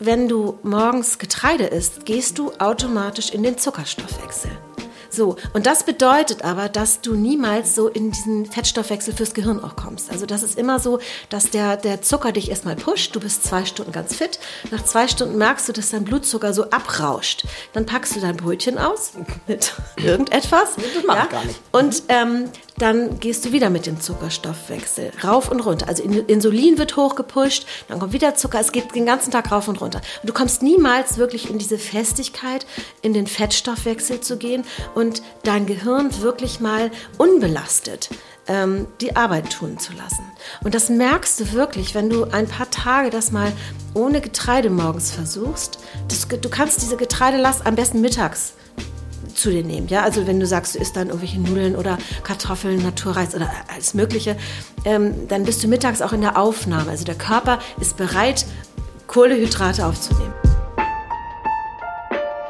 [0.00, 4.50] Wenn du morgens Getreide isst, gehst du automatisch in den Zuckerstoffwechsel.
[5.10, 9.74] So, und das bedeutet aber, dass du niemals so in diesen Fettstoffwechsel fürs Gehirn auch
[9.74, 10.12] kommst.
[10.12, 11.00] Also das ist immer so,
[11.30, 14.38] dass der, der Zucker dich erstmal pusht, du bist zwei Stunden ganz fit,
[14.70, 17.46] nach zwei Stunden merkst du, dass dein Blutzucker so abrauscht.
[17.72, 19.12] Dann packst du dein Brötchen aus
[19.48, 20.76] mit irgendetwas.
[20.76, 21.60] Das mach ich gar nicht.
[21.72, 25.88] Und ähm, dann gehst du wieder mit dem Zuckerstoffwechsel rauf und runter.
[25.88, 29.80] Also Insulin wird hochgepusht, dann kommt wieder Zucker, es geht den ganzen Tag rauf und
[29.80, 30.00] runter.
[30.22, 32.66] Und du kommst niemals wirklich in diese Festigkeit,
[33.02, 38.10] in den Fettstoffwechsel zu gehen und dein Gehirn wirklich mal unbelastet
[38.48, 40.24] ähm, die Arbeit tun zu lassen.
[40.64, 43.52] Und das merkst du wirklich, wenn du ein paar Tage das mal
[43.94, 45.78] ohne Getreide morgens versuchst.
[46.08, 48.54] Das, du kannst diese Getreidelast am besten mittags
[49.34, 49.88] zu dir nehmen.
[49.88, 50.02] Ja?
[50.02, 54.36] Also wenn du sagst, du isst dann irgendwelche Nudeln oder Kartoffeln, Naturreis oder alles Mögliche,
[54.84, 56.90] ähm, dann bist du mittags auch in der Aufnahme.
[56.90, 58.46] Also der Körper ist bereit,
[59.06, 60.32] Kohlehydrate aufzunehmen.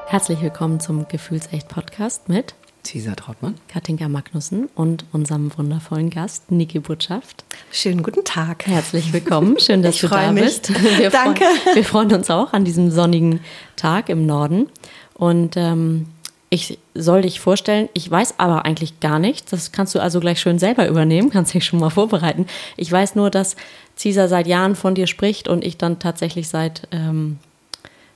[0.06, 7.44] Herzlich willkommen zum Gefühlsecht-Podcast mit Cesar Trautmann, Katinka Magnussen und unserem wundervollen Gast Niki Botschaft.
[7.70, 8.66] Schönen guten Tag.
[8.66, 9.58] Herzlich willkommen.
[9.60, 10.44] Schön, dass ich du da mich.
[10.44, 10.70] bist.
[10.98, 11.44] Wir Danke.
[11.44, 13.40] Freuen, wir freuen uns auch an diesem sonnigen
[13.76, 14.68] Tag im Norden.
[15.12, 16.06] Und ähm,
[16.50, 19.50] ich soll dich vorstellen, ich weiß aber eigentlich gar nichts.
[19.50, 22.46] Das kannst du also gleich schön selber übernehmen, kannst dich schon mal vorbereiten.
[22.76, 23.56] Ich weiß nur, dass
[23.96, 27.38] Cesar seit Jahren von dir spricht und ich dann tatsächlich seit ähm,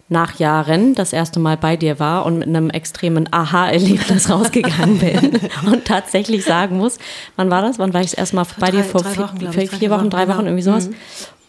[0.08, 5.40] nach Jahren das erste Mal bei dir war und mit einem extremen Aha-Erlebnis rausgegangen bin
[5.66, 6.98] und tatsächlich sagen muss,
[7.36, 7.78] wann war das?
[7.78, 8.84] Wann war ich das erste Mal bei drei- dir?
[8.84, 10.50] Vor vier, Wochen, vier, vier Wochen, drei Wochen, genau.
[10.50, 10.88] irgendwie sowas.
[10.88, 10.94] Mhm.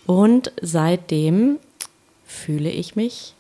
[0.06, 1.58] Und seitdem
[2.26, 3.36] fühle ich mich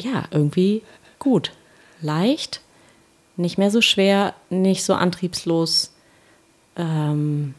[0.00, 0.82] ja irgendwie
[1.18, 1.52] gut,
[2.00, 2.60] leicht,
[3.36, 5.92] nicht mehr so schwer, nicht so antriebslos.
[6.76, 7.54] Ähm,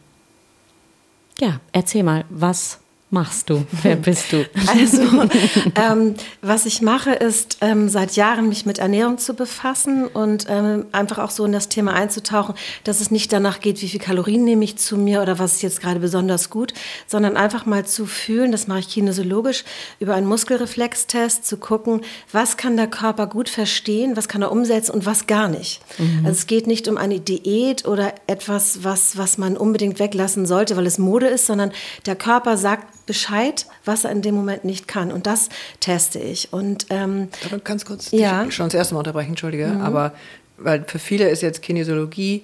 [1.39, 2.79] ja, erzähl mal, was
[3.09, 3.65] machst du?
[3.83, 4.45] Wer bist du?
[4.67, 5.01] Also,
[5.75, 10.85] ähm, was ich mache, ist ähm, seit Jahren mich mit Ernährung zu befassen und ähm,
[10.91, 14.43] einfach auch so in das Thema einzutauchen, dass es nicht danach geht, wie viel Kalorien
[14.43, 16.73] nehme ich zu mir oder was ist jetzt gerade besonders gut,
[17.07, 19.63] sondern einfach mal zu fühlen, das mache ich kinesiologisch,
[19.99, 22.01] über einen Muskelreflextest zu gucken,
[22.31, 25.81] was kann der Körper gut verstehen, was kann er umsetzen und was gar nicht.
[26.23, 30.75] Also es geht nicht um eine Diät oder etwas, was, was man unbedingt weglassen sollte,
[30.75, 31.71] weil es Mode ist, sondern
[32.05, 35.11] der Körper sagt Bescheid, was er in dem Moment nicht kann.
[35.11, 36.53] Und das teste ich.
[36.53, 37.29] Und ähm,
[37.63, 38.51] ganz kurz Ja.
[38.51, 40.13] schon das erste Mal unterbrechen, entschuldige, aber
[40.57, 42.43] weil für viele ist jetzt Kinesiologie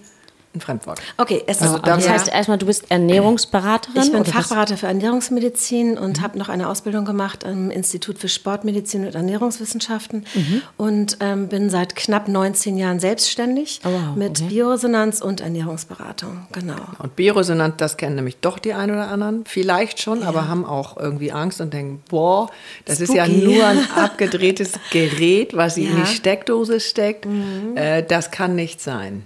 [0.55, 1.01] ein Fremdwort.
[1.17, 4.01] okay, es Also ist da- Das heißt erstmal, du bist Ernährungsberaterin?
[4.03, 4.29] Ich bin was?
[4.29, 10.25] Fachberater für Ernährungsmedizin und habe noch eine Ausbildung gemacht am Institut für Sportmedizin und Ernährungswissenschaften
[10.77, 14.49] und ähm, bin seit knapp 19 Jahren selbstständig Oh, wow, mit okay.
[14.49, 16.45] Bioresonanz und Ernährungsberatung.
[16.51, 16.75] Genau.
[16.99, 20.97] Und Bioresonanz, das kennen nämlich doch die einen oder anderen, vielleicht schon, aber haben auch
[20.97, 22.49] irgendwie Angst und denken, boah,
[22.85, 23.43] das ist ja Spooky.
[23.45, 25.95] nur ein abgedrehtes Gerät, was sie in Ja.
[25.97, 26.03] Mhm.
[26.05, 27.27] die Steckdose steckt.
[27.75, 29.25] Äh, das kann nicht sein.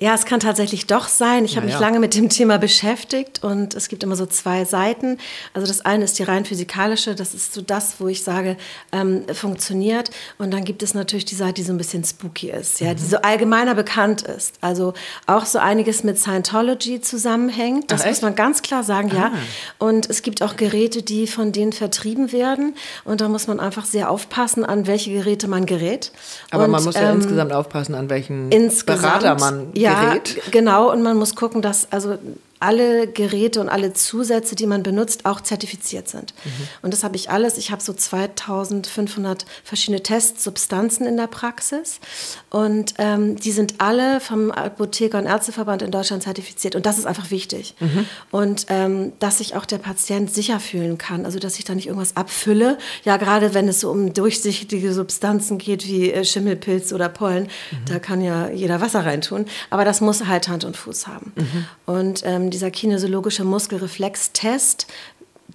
[0.00, 1.44] Ja, es kann tatsächlich doch sein.
[1.44, 1.86] Ich habe Ja, mich ja.
[1.86, 5.18] lange mit dem Thema beschäftigt und es gibt immer so zwei Seiten.
[5.54, 8.56] Also das eine ist die rein physikalische, das ist so das, wo ich sage,
[8.92, 10.10] ähm, funktioniert.
[10.38, 13.02] Und dann gibt es natürlich die Seite, die so ein bisschen spooky ist, ja, die
[13.02, 13.08] Mhm.
[13.08, 14.54] so allgemeiner bekannt ist.
[14.60, 14.94] Also
[15.26, 17.90] auch so einiges mit Scientology zusammenhängt.
[17.90, 19.32] Das Ach, muss man ganz klar sagen, ja.
[19.34, 19.84] Ah.
[19.84, 22.74] Und es gibt auch Geräte, die von denen vertrieben werden.
[23.04, 26.12] Und da muss man einfach sehr aufpassen, an welche Geräte man gerät.
[26.52, 30.34] Aber und, man muss ja ähm, insgesamt aufpassen, an welchen insgesamt, Berater man ja, gerät.
[30.34, 30.90] g- genau.
[30.92, 32.18] Und man muss gucken, dass also
[32.60, 36.34] alle Geräte und alle Zusätze, die man benutzt, auch zertifiziert sind.
[36.44, 36.50] Mhm.
[36.82, 37.58] Und das habe ich alles.
[37.58, 42.00] Ich habe so 2500 verschiedene Testsubstanzen in der Praxis.
[42.50, 46.74] Und ähm, die sind alle vom Apotheker- und Ärzteverband in Deutschland zertifiziert.
[46.74, 47.74] Und das ist einfach wichtig.
[47.80, 48.06] Mhm.
[48.30, 51.24] Und ähm, dass sich auch der Patient sicher fühlen kann.
[51.24, 52.78] Also, dass ich da nicht irgendwas abfülle.
[53.04, 57.48] Ja, gerade wenn es so um durchsichtige Substanzen geht, wie äh, Schimmelpilz oder Pollen,
[57.86, 59.46] da kann ja jeder Wasser reintun.
[59.70, 61.32] Aber das muss halt Hand und Fuß haben.
[61.86, 64.86] Und ähm, dieser kinesiologische Muskelreflextest,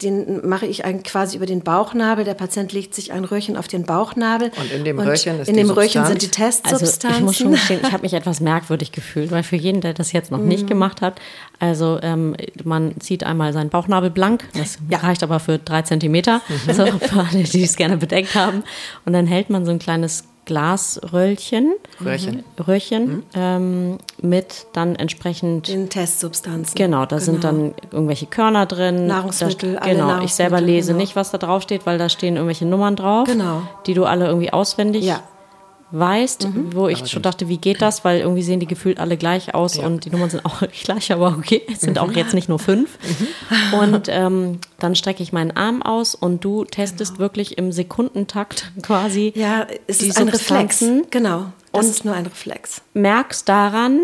[0.02, 2.26] den mache ich quasi über den Bauchnabel.
[2.26, 4.50] Der Patient legt sich ein Röhrchen auf den Bauchnabel.
[4.60, 7.10] Und in dem Röhrchen ist in die dem Röhrchen sind die Testsubstanzen.
[7.10, 9.94] Also ich muss schon gestehen, ich habe mich etwas merkwürdig gefühlt, weil für jeden, der
[9.94, 10.48] das jetzt noch Mhm.
[10.48, 11.22] nicht gemacht hat,
[11.60, 14.98] also ähm, man zieht einmal seinen Bauchnabel blank, das Ja.
[14.98, 15.06] Mhm.
[15.06, 16.42] reicht aber für drei Zentimeter,
[16.74, 18.63] so, für alle, die es gerne bedeckt haben.
[19.06, 21.74] Und dann hält man so ein kleines Glasröllchen,
[22.04, 22.44] Röhrchen.
[22.68, 26.75] Röhrchen ähm, mit dann entsprechend den Testsubstanzen.
[26.75, 29.07] Genau, da sind dann irgendwelche Körner drin.
[29.07, 31.00] Nahrungsmittel, da, alle Genau, ich selber Nahrungsmittel, lese genau.
[31.01, 33.62] nicht, was da drauf steht, weil da stehen irgendwelche Nummern drauf, Genau.
[33.86, 35.22] die du alle irgendwie auswendig Ja.
[35.94, 38.04] Weißt, wo ich schon dachte, wie geht das?
[38.04, 41.36] Weil irgendwie sehen die gefühlt alle gleich aus und die Nummern sind auch gleich, aber
[41.38, 42.98] okay, es sind auch jetzt nicht nur fünf.
[43.80, 49.31] Und ähm, dann strecke ich meinen Arm aus und du testest wirklich im Sekundentakt quasi
[49.36, 50.84] Ja, es die ist ein Reflex.
[51.12, 51.45] Genau.
[51.72, 52.81] Das Und- ist nur ein Reflex.
[52.94, 54.01] merkst daran,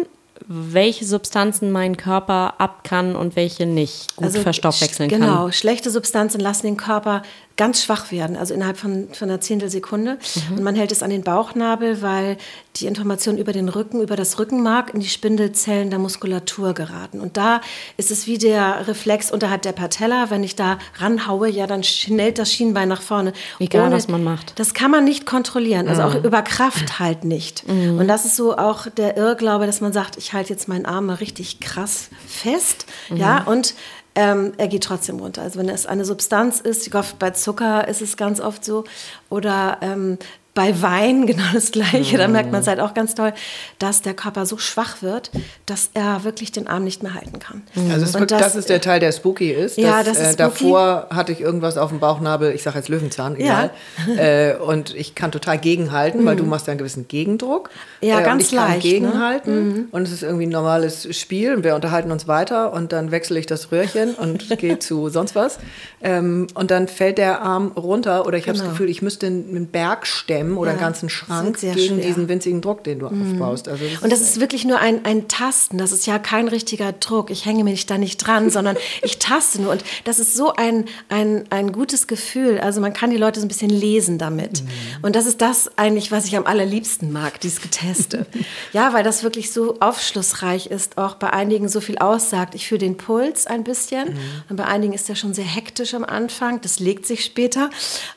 [0.47, 5.53] welche Substanzen mein Körper ab kann und welche nicht gut verstoffwechseln sch- Genau, kann.
[5.53, 7.21] schlechte Substanzen lassen den Körper
[7.59, 10.17] ganz schwach werden, also innerhalb von, von einer Zehntelsekunde.
[10.49, 10.57] Mhm.
[10.57, 12.37] Und man hält es an den Bauchnabel, weil
[12.77, 17.19] die Informationen über den Rücken, über das Rückenmark in die Spindelzellen der Muskulatur geraten.
[17.19, 17.59] Und da
[17.97, 20.29] ist es wie der Reflex unterhalb der Patella.
[20.29, 23.33] Wenn ich da ranhaue, ja, dann schnellt das Schienbein nach vorne.
[23.59, 24.57] Egal, was man macht.
[24.57, 27.65] Das kann man nicht kontrollieren, also auch über Kraft halt nicht.
[27.67, 31.07] Und das ist so auch der Irrglaube, dass man sagt, ich halte jetzt meinen Arm
[31.07, 33.73] mal richtig krass fest, ja, und
[34.15, 35.41] ähm, er geht trotzdem runter.
[35.41, 38.83] Also wenn es eine Substanz ist, ich glaube, bei Zucker ist es ganz oft so,
[39.29, 40.17] oder ähm,
[40.53, 43.33] bei Wein genau das Gleiche, da merkt man es halt auch ganz toll,
[43.77, 45.31] dass der Körper so schwach wird,
[45.65, 47.61] dass er wirklich den Arm nicht mehr halten kann.
[47.75, 49.77] Also es ist wirklich, das, ist der Teil, der spooky ist.
[49.77, 52.89] Ja, dass, das ist äh, davor hatte ich irgendwas auf dem Bauchnabel, ich sage jetzt
[52.89, 53.71] Löwenzahn, egal.
[54.17, 57.69] äh, und ich kann total gegenhalten, weil du machst ja einen gewissen Gegendruck.
[58.01, 58.07] Mhm.
[58.07, 58.91] Ja, äh, ganz und ich kann leicht, ne?
[58.91, 59.87] gegenhalten.
[59.91, 63.39] Und es ist irgendwie ein normales Spiel und wir unterhalten uns weiter und dann wechsle
[63.39, 65.59] ich das Röhrchen und gehe zu sonst was.
[66.01, 69.67] Ähm, und dann fällt der Arm runter oder ich habe das Gefühl, ich müsste einen
[69.67, 70.07] Berg
[70.39, 70.69] stemmen oder.
[70.71, 71.97] Ja, einen ganzen Schrank gegen schwer.
[71.97, 73.67] diesen winzigen Druck, den du aufbaust.
[73.67, 75.77] Also das Und das ist wirklich nur ein, ein Tasten.
[75.77, 77.29] Das ist ja kein richtiger Druck.
[77.29, 79.71] Ich hänge mich da nicht dran, sondern ich taste nur.
[79.71, 82.59] Und das ist so ein, ein, ein gutes Gefühl.
[82.59, 84.63] Also man kann die Leute so ein bisschen lesen damit.
[85.01, 88.25] Und das ist das eigentlich, was ich am allerliebsten mag, dieses Geteste.
[88.73, 92.55] ja, weil das wirklich so aufschlussreich ist, auch bei einigen so viel aussagt.
[92.55, 94.17] Ich fühle den Puls ein bisschen.
[94.49, 96.61] Und bei einigen ist der schon sehr hektisch am Anfang.
[96.61, 97.69] Das legt sich später.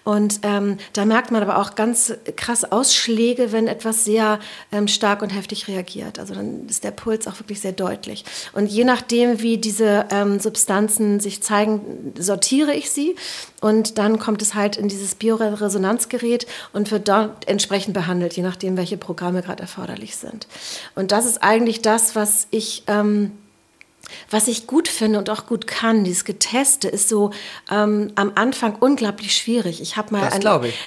[0.04, 5.22] Und ähm, da merkt man aber auch ganz krass Ausschläge, wenn etwas sehr ähm, stark
[5.22, 6.18] und heftig reagiert.
[6.18, 8.24] Also dann ist der Puls auch wirklich sehr deutlich.
[8.52, 13.16] Und je nachdem, wie diese ähm, Substanzen sich zeigen, sortiere ich sie.
[13.60, 18.76] Und dann kommt es halt in dieses Bioresonanzgerät und wird dort entsprechend behandelt, je nachdem,
[18.76, 20.46] welche Programme gerade erforderlich sind.
[20.94, 22.84] Und das ist eigentlich das, was ich...
[22.86, 23.32] Ähm,
[24.30, 27.30] was ich gut finde und auch gut kann, dieses Geteste, ist so
[27.70, 29.80] ähm, am Anfang unglaublich schwierig.
[29.80, 30.40] Ich habe mal Das ein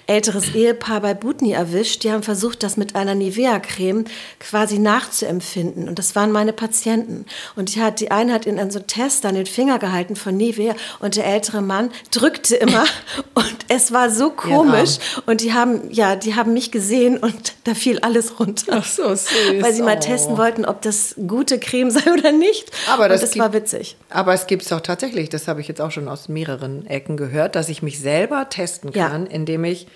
[0.07, 2.03] älteres Ehepaar bei Butni erwischt.
[2.03, 4.05] Die haben versucht, das mit einer Nivea-Creme
[4.39, 5.87] quasi nachzuempfinden.
[5.87, 7.25] Und das waren meine Patienten.
[7.55, 10.35] Und die, hat, die eine hat in so einen Test an den Finger gehalten von
[10.37, 12.85] Nivea und der ältere Mann drückte immer.
[13.33, 14.97] und es war so komisch.
[15.25, 18.77] Und die haben, ja, die haben mich gesehen und da fiel alles runter.
[18.79, 19.27] Ach so süß.
[19.61, 19.99] Weil sie mal Oh.
[19.99, 22.69] testen wollten, ob das gute Creme sei oder nicht.
[22.91, 23.97] Aber das und gibt- war witzig.
[24.09, 27.17] Aber es gibt es doch tatsächlich, das habe ich jetzt auch schon aus mehreren Ecken
[27.17, 29.09] gehört, dass ich mich selber testen Ja.
[29.09, 29.87] kann, indem ich,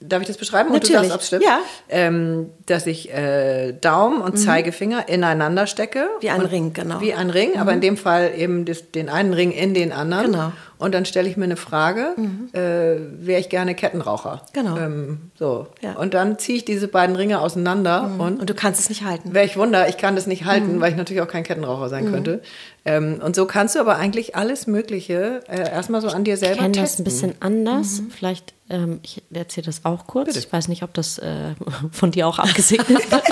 [0.00, 0.68] darf ich das beschreiben?
[0.68, 1.02] Und Natürlich.
[1.02, 1.44] du sagst, ob es stimmt?
[1.44, 1.58] Ja.
[1.88, 6.08] Ähm, dass ich äh, Daumen und Zeigefinger ineinander stecke.
[6.20, 7.00] Wie ein und, Ring, genau.
[7.00, 10.32] Wie ein Ring, aber in dem Fall eben das, den einen Ring in den anderen.
[10.32, 10.52] Genau.
[10.78, 12.14] Und dann stelle ich mir eine Frage,
[12.52, 12.58] äh,
[13.26, 14.42] wäre ich gerne Kettenraucher?
[14.52, 14.76] Genau.
[14.76, 15.68] Ähm, so.
[15.80, 15.94] Ja.
[15.94, 19.32] Und dann ziehe ich diese beiden Ringe auseinander und Und du kannst es nicht halten.
[19.32, 20.80] Wäre ich Wunder, ich kann das nicht halten, Mhm.
[20.80, 22.42] weil ich natürlich auch kein Kettenraucher sein könnte.
[22.84, 26.40] Ähm, und so kannst du aber eigentlich alles Mögliche äh, erstmal so an dir Ich
[26.40, 27.02] selber das testen.
[27.02, 28.02] ein bisschen anders.
[28.14, 30.36] Vielleicht, ähm, ich erzähle das auch kurz.
[30.36, 31.54] Ich weiß nicht, ob das äh,
[31.90, 33.22] von dir auch abgesegnet wird.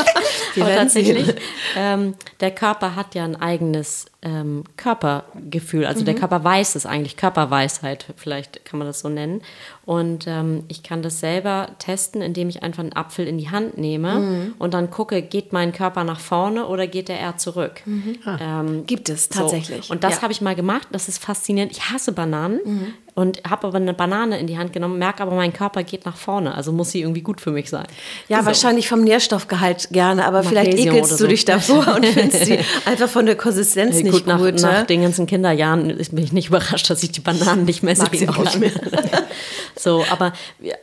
[0.61, 1.35] Aber tatsächlich,
[1.77, 5.87] ähm, der Körper hat ja ein eigenes ähm, Körpergefühl.
[5.87, 6.07] Also Mhm.
[6.07, 9.43] der Körper weiß es eigentlich, Körperweisheit, vielleicht kann man das so nennen.
[9.87, 13.77] Und ähm, ich kann das selber testen, indem ich einfach einen Apfel in die Hand
[13.77, 14.55] nehme Mhm.
[14.59, 17.83] und dann gucke, geht mein Körper nach vorne oder geht er eher zurück?
[18.41, 19.41] Ähm, Gibt es so.
[19.41, 19.91] tatsächlich.
[19.91, 20.19] Und das Ja.
[20.19, 20.23] Mhm.
[20.23, 20.89] habe ich mal gemacht.
[20.93, 21.73] Das ist faszinierend.
[21.73, 25.53] Ich hasse Bananen und habe aber eine Banane in die Hand genommen, merke aber, mein
[25.53, 26.55] Körper geht nach vorne.
[26.55, 27.87] Also muss sie irgendwie gut für mich sein.
[28.29, 28.47] Ja, so.
[28.47, 31.29] wahrscheinlich vom Nährstoffgehalt gerne, aber vielleicht Magnesium ekelst oder du so.
[31.29, 34.61] dich davor und findest sie einfach von der Konsistenz nicht gut, nach, gut.
[34.63, 34.85] nach ne?
[34.87, 38.27] den ganzen Kinderjahren ist- bin ich nicht überrascht, dass ich die Bananen nicht mehr sehen
[38.33, 38.61] kann.
[38.61, 38.75] nicht
[39.77, 40.75] so, aber ja,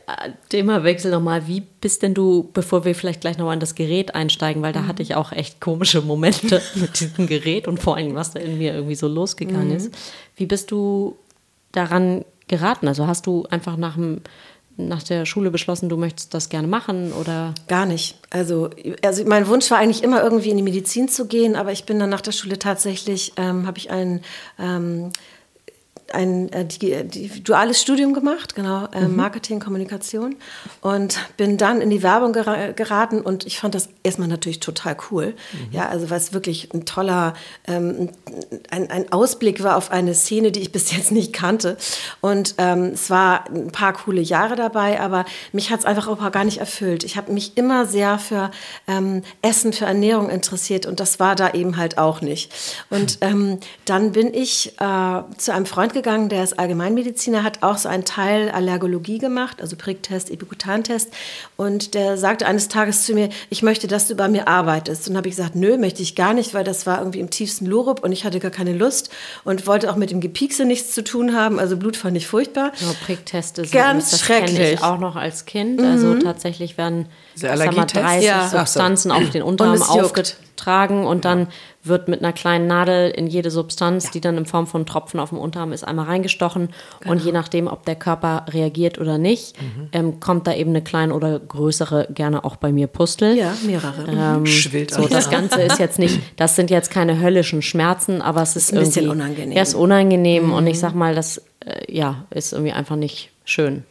[0.48, 1.46] Themawechsel nochmal.
[1.46, 4.86] Wie bist denn du, bevor wir vielleicht gleich nochmal in das Gerät einsteigen, weil da
[4.86, 8.58] hatte ich auch echt komische Momente mit diesem Gerät und vor allem, was da in
[8.58, 9.76] mir irgendwie so losgegangen Mhm.
[9.76, 9.90] ist.
[10.36, 11.16] Wie bist du
[11.72, 12.88] daran geraten?
[12.88, 14.20] Also hast du einfach nach dem
[14.78, 18.16] nach der Schule beschlossen, du möchtest das gerne machen oder Gar nicht.
[18.30, 18.70] Also,
[19.04, 21.98] also mein Wunsch war eigentlich immer irgendwie in die Medizin zu gehen, aber ich bin
[21.98, 24.22] dann nach der Schule tatsächlich, ähm, habe ich einen
[24.58, 25.10] ähm,
[26.12, 29.16] ein äh, die, die, duales Studium gemacht, genau, äh, mhm.
[29.16, 30.36] Marketing, Kommunikation
[30.80, 34.96] und bin dann in die Werbung gera geraten und ich fand das erstmal natürlich total
[35.10, 35.34] cool.
[35.52, 35.72] Mhm.
[35.72, 37.34] Ja, also was wirklich ein toller,
[37.66, 38.10] ähm,
[38.70, 41.76] ein, ein Ausblick war auf eine Szene, die ich bis jetzt nicht kannte.
[42.20, 46.32] Und ähm, es war ein paar coole Jahre dabei, aber mich hat es einfach auch
[46.32, 47.04] gar nicht erfüllt.
[47.04, 48.50] Ich habe mich immer sehr für
[48.86, 52.52] ähm, Essen, für Ernährung interessiert und das war da eben halt auch nicht.
[52.90, 57.78] Und ähm, dann bin ich äh, zu einem Freund gegangen, der ist Allgemeinmediziner, hat auch
[57.78, 61.10] so einen Teil Allergologie gemacht, also Pricktest, Epikutantest.
[61.56, 65.08] Und der sagte eines Tages zu mir, ich möchte, dass du bei mir arbeitest.
[65.08, 67.66] Und habe ich gesagt, nö, möchte ich gar nicht, weil das war irgendwie im tiefsten
[67.66, 69.10] Lorup und ich hatte gar keine Lust
[69.44, 71.58] und wollte auch mit dem Gepiekse nichts zu tun haben.
[71.58, 72.72] Also Blut fand ich furchtbar.
[72.80, 74.74] Ja, Prickteste sind ganz das schrecklich.
[74.74, 75.80] Ich auch noch als Kind.
[75.80, 76.12] Also mhm.
[76.12, 78.48] Also tatsächlich werden sag mal, 30 ja.
[78.48, 81.48] Substanzen auf den Unterarm aufgetragen und dann
[81.84, 84.10] wird mit einer kleinen Nadel in jede Substanz, ja.
[84.12, 86.68] die dann in Form von Tropfen auf dem Unterarm ist, einmal reingestochen.
[87.00, 87.12] Genau.
[87.12, 89.88] Und je nachdem, ob der Körper reagiert oder nicht, mhm.
[89.92, 93.36] ähm, kommt da eben eine kleine oder größere, gerne auch bei mir Pustel.
[93.36, 94.06] Ja, mehrere.
[94.08, 98.42] Ähm, Schwillt so, das Ganze ist jetzt nicht, das sind jetzt keine höllischen Schmerzen, aber
[98.42, 99.56] es ist, ist ein bisschen unangenehm.
[99.56, 100.52] Er ist unangenehm mhm.
[100.52, 103.84] und ich sag mal, das äh, ja, ist irgendwie einfach nicht schön.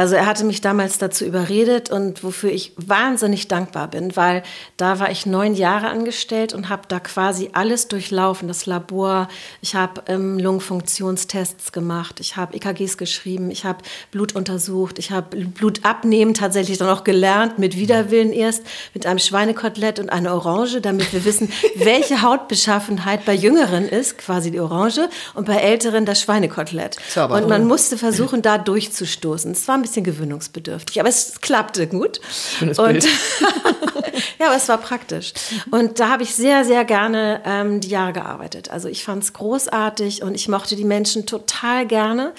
[0.00, 4.42] Also er hatte mich damals dazu überredet und wofür ich wahnsinnig dankbar bin, weil
[4.78, 9.28] da war ich neun Jahre angestellt und habe da quasi alles durchlaufen, das Labor.
[9.60, 15.36] Ich habe ähm, Lungenfunktionstests gemacht, ich habe EKGs geschrieben, ich habe Blut untersucht, ich habe
[15.36, 18.62] Blut abnehmen tatsächlich dann auch gelernt, mit Widerwillen erst,
[18.94, 24.50] mit einem Schweinekotelett und einer Orange, damit wir wissen, welche Hautbeschaffenheit bei Jüngeren ist, quasi
[24.50, 26.96] die Orange, und bei Älteren das Schweinekotelett.
[27.16, 28.56] Und man musste versuchen, da
[29.00, 29.52] durchzustoßen.
[29.52, 32.20] Es war ein bisschen gewöhnungsbedürftig, aber es klappte gut.
[32.58, 33.04] Schönes Bild.
[34.38, 35.32] ja, aber es war praktisch.
[35.70, 38.70] Und da habe ich sehr, sehr gerne ähm, die Jahre gearbeitet.
[38.70, 42.32] Also ich fand es großartig und ich mochte die Menschen total gerne.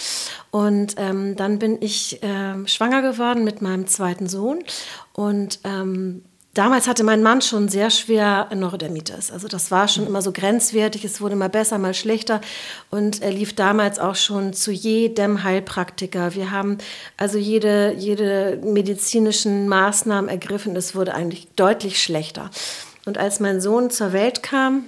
[0.52, 4.64] Und ähm, dann bin ich äh, schwanger geworden mit meinem zweiten Sohn
[5.14, 9.32] und ähm, Damals hatte mein Mann schon sehr schwer Neurodermitis.
[9.32, 11.06] Also das war schon immer so grenzwertig.
[11.06, 12.42] Es wurde mal besser, mal schlechter.
[12.90, 16.36] Und er lief damals auch schon zu jedem Heilpraktiker.
[16.36, 16.78] Wir haben
[17.16, 20.76] also jede, jede medizinischen Maßnahmen ergriffen.
[20.76, 22.50] Es wurde eigentlich deutlich schlechter.
[23.06, 24.84] Und als mein Sohn zur Welt kam,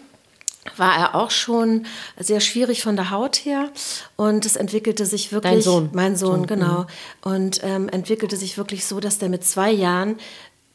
[0.78, 1.86] war er auch schon
[2.18, 3.70] sehr schwierig von der Haut her
[4.16, 5.90] und es entwickelte sich wirklich Dein Sohn.
[5.92, 6.88] mein Sohn so, genau mhm.
[7.34, 10.16] und ähm, entwickelte sich wirklich so, dass der mit zwei Jahren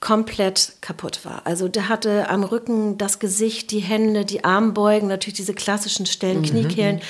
[0.01, 1.43] komplett kaputt war.
[1.45, 6.41] Also der hatte am Rücken das Gesicht, die Hände, die Armbeugen, natürlich diese klassischen Stellen,
[6.41, 6.45] mhm.
[6.45, 7.01] Kniekehlen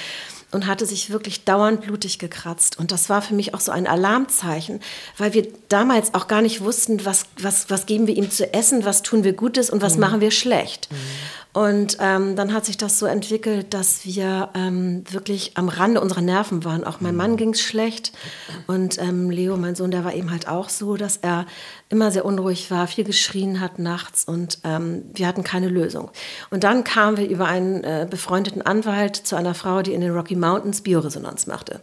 [0.50, 2.78] und hatte sich wirklich dauernd blutig gekratzt.
[2.78, 4.80] Und das war für mich auch so ein Alarmzeichen,
[5.18, 8.84] weil wir damals auch gar nicht wussten, was, was, was geben wir ihm zu essen,
[8.84, 10.00] was tun wir Gutes und was mhm.
[10.00, 10.88] machen wir schlecht.
[10.90, 10.96] Mhm.
[11.58, 16.20] Und ähm, dann hat sich das so entwickelt, dass wir ähm, wirklich am Rande unserer
[16.20, 16.84] Nerven waren.
[16.84, 17.36] Auch mein Mann mhm.
[17.36, 18.12] ging es schlecht.
[18.68, 21.46] Und ähm, Leo, mein Sohn, der war eben halt auch so, dass er
[21.88, 26.10] immer sehr unruhig war, viel geschrien hat nachts und ähm, wir hatten keine Lösung.
[26.50, 30.12] Und dann kamen wir über einen äh, befreundeten Anwalt zu einer Frau, die in den
[30.12, 31.80] Rocky Mountains Bioresonanz machte,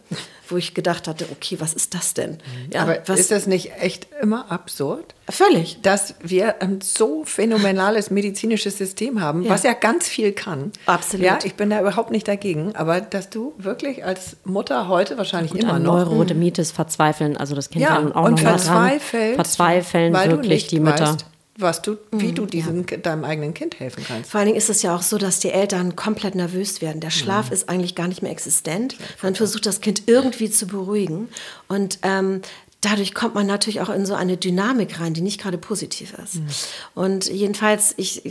[0.48, 2.32] wo ich gedacht hatte, okay, was ist das denn?
[2.32, 2.72] Mhm.
[2.72, 5.14] Ja, Aber was, ist das nicht echt immer absurd?
[5.28, 5.80] Völlig.
[5.82, 9.50] Dass wir ein so phänomenales medizinisches System haben, ja.
[9.50, 10.72] was ja ganz viel kann.
[10.86, 11.26] Absolut.
[11.26, 12.74] Ja, ich bin da überhaupt nicht dagegen.
[12.74, 15.96] Aber dass du wirklich als Mutter heute wahrscheinlich Gut, immer an noch.
[15.96, 21.12] Neurodermitis verzweifeln, also das Kind ja, auch und noch verzweifelt, verzweifeln weil wirklich die Mütter.
[21.12, 21.26] Weißt,
[21.58, 22.96] was du, wie du mhm, diesem, ja.
[22.98, 24.30] deinem eigenen Kind helfen kannst.
[24.30, 27.00] Vor allen Dingen ist es ja auch so, dass die Eltern komplett nervös werden.
[27.00, 27.54] Der Schlaf mhm.
[27.54, 28.96] ist eigentlich gar nicht mehr existent.
[29.22, 31.28] Man versucht das Kind irgendwie zu beruhigen.
[31.68, 32.42] Und ähm,
[32.80, 36.36] dadurch kommt man natürlich auch in so eine Dynamik rein, die nicht gerade positiv ist.
[36.36, 36.46] Mhm.
[36.94, 38.22] Und jedenfalls, ich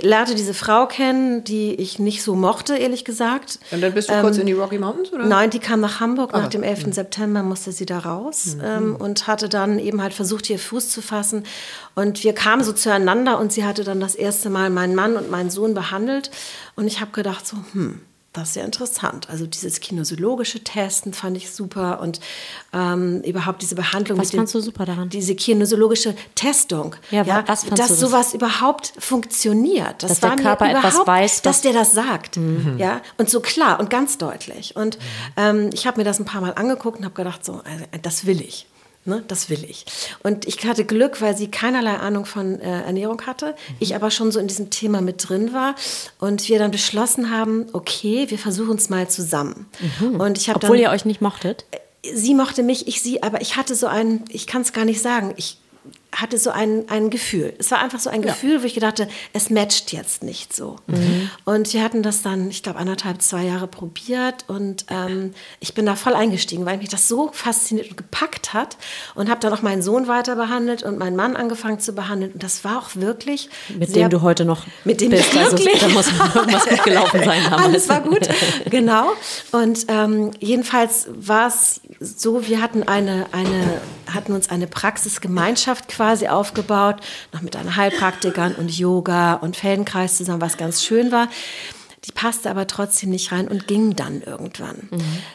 [0.00, 3.58] lernte diese Frau kennen, die ich nicht so mochte, ehrlich gesagt.
[3.70, 5.26] Und dann bist du ähm, kurz in die Rocky Mountains, oder?
[5.26, 6.30] Nein, die kam nach Hamburg.
[6.32, 6.86] Ah, nach dem 11.
[6.86, 6.92] Mhm.
[6.92, 8.64] September musste sie da raus mhm.
[8.64, 11.44] ähm, und hatte dann eben halt versucht, hier Fuß zu fassen.
[11.94, 15.30] Und wir kamen so zueinander und sie hatte dann das erste Mal meinen Mann und
[15.30, 16.30] meinen Sohn behandelt.
[16.76, 18.00] Und ich habe gedacht so, hm,
[18.32, 19.28] das ist sehr interessant.
[19.28, 22.20] Also dieses kinesiologische Testen fand ich super und
[22.72, 24.18] ähm, überhaupt diese Behandlung.
[24.18, 25.08] Was fandst den, du super daran?
[25.08, 26.94] Diese kinesiologische Testung.
[27.10, 28.00] Ja, ja was fandst dass du das?
[28.00, 30.04] sowas überhaupt funktioniert.
[30.04, 32.36] Das dass war der Körper etwas weiß, dass der das sagt.
[32.36, 32.76] Mhm.
[32.78, 34.76] Ja, und so klar und ganz deutlich.
[34.76, 34.98] Und
[35.36, 38.26] ähm, ich habe mir das ein paar Mal angeguckt und habe gedacht, so, also, das
[38.26, 38.66] will ich.
[39.06, 39.86] Ne, das will ich.
[40.22, 44.30] Und ich hatte Glück, weil sie keinerlei Ahnung von äh, Ernährung hatte, ich aber schon
[44.30, 45.74] so in diesem Thema mit drin war
[46.18, 49.66] und wir dann beschlossen haben, okay, wir versuchen es mal zusammen.
[50.00, 50.20] Mhm.
[50.20, 51.64] Und ich Obwohl dann, ihr euch nicht mochtet?
[52.02, 55.00] Sie mochte mich, ich sie, aber ich hatte so einen, ich kann es gar nicht
[55.00, 55.56] sagen, ich
[56.14, 57.54] hatte so ein, ein Gefühl.
[57.58, 60.76] Es war einfach so ein Gefühl, wo ich gedachte, es matcht jetzt nicht so.
[60.86, 61.30] Mhm.
[61.44, 65.86] Und wir hatten das dann, ich glaube, anderthalb, zwei Jahre probiert und ähm, ich bin
[65.86, 68.76] da voll eingestiegen, weil mich das so fasziniert und gepackt hat
[69.14, 72.32] und habe dann auch meinen Sohn weiter behandelt und meinen Mann angefangen zu behandeln.
[72.32, 73.48] Und das war auch wirklich.
[73.68, 75.36] Mit sehr- dem du heute noch mit dem bist.
[75.36, 77.64] Also da muss irgendwas gut gelaufen sein damals.
[77.64, 78.28] Alles war gut,
[78.70, 79.12] genau.
[79.52, 83.80] Und ähm, jedenfalls war es so, wir hatten eine, eine,
[84.14, 86.96] hatten uns eine Praxisgemeinschaft quasi aufgebaut,
[87.32, 91.28] noch mit einer Heilpraktikern und Yoga und Feldenkreis zusammen, was ganz schön war.
[92.04, 94.88] Die passte aber trotzdem nicht rein und ging dann irgendwann.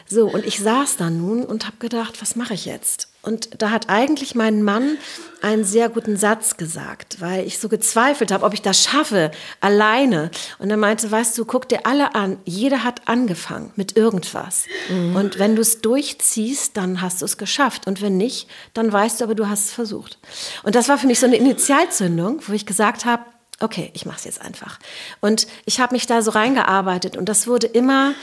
[0.06, 3.08] So, und ich saß da nun und habe gedacht, was mache ich jetzt?
[3.26, 4.98] Und da hat eigentlich mein Mann
[5.42, 10.30] einen sehr guten Satz gesagt, weil ich so gezweifelt habe, ob ich das schaffe, alleine.
[10.60, 14.66] Und er meinte, weißt du, guck dir alle an, jeder hat angefangen mit irgendwas.
[14.88, 17.88] Und wenn du es durchziehst, dann hast du es geschafft.
[17.88, 20.18] Und wenn nicht, dann weißt du aber, du hast es versucht.
[20.62, 23.24] Und das war für mich so eine Initialzündung, wo ich gesagt habe,
[23.60, 24.78] okay, ich mache es jetzt einfach.
[25.20, 28.14] Und ich habe mich da so reingearbeitet und das wurde immer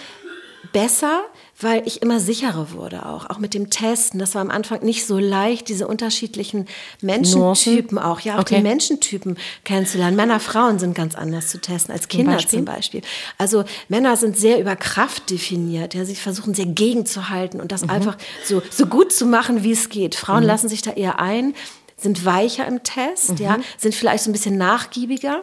[0.72, 1.24] besser,
[1.62, 4.20] weil ich immer sicherer wurde auch, auch mit dem Testen.
[4.20, 6.68] Das war am Anfang nicht so leicht, diese unterschiedlichen
[7.02, 8.58] Menschentypen auch, ja, auch Okay.
[8.58, 10.16] die Menschentypen kennenzulernen.
[10.18, 12.60] Männer, Frauen sind ganz anders zu testen als Kinder Beispiel?
[12.60, 13.02] zum Beispiel.
[13.38, 17.70] Also Männer sind sehr über Kraft definiert, ja, sie versuchen sehr gegenzuhalten und Mhm.
[17.70, 20.16] das einfach so, so gut zu machen, wie es geht.
[20.16, 21.54] Frauen lassen sich da eher ein,
[21.98, 23.64] sind weicher im Test, ja, Mhm.
[23.78, 25.42] sind vielleicht so ein bisschen nachgiebiger.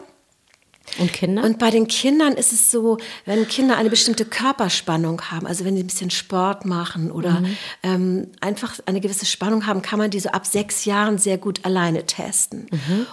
[0.99, 1.43] Und Kinder?
[1.43, 5.75] Und bei den Kindern ist es so, wenn Kinder eine bestimmte Körperspannung haben, also wenn
[5.77, 7.57] sie ein bisschen Sport machen oder Mhm.
[7.83, 11.63] ähm, einfach eine gewisse Spannung haben, kann man die so ab sechs Jahren sehr gut
[11.63, 12.67] alleine testen.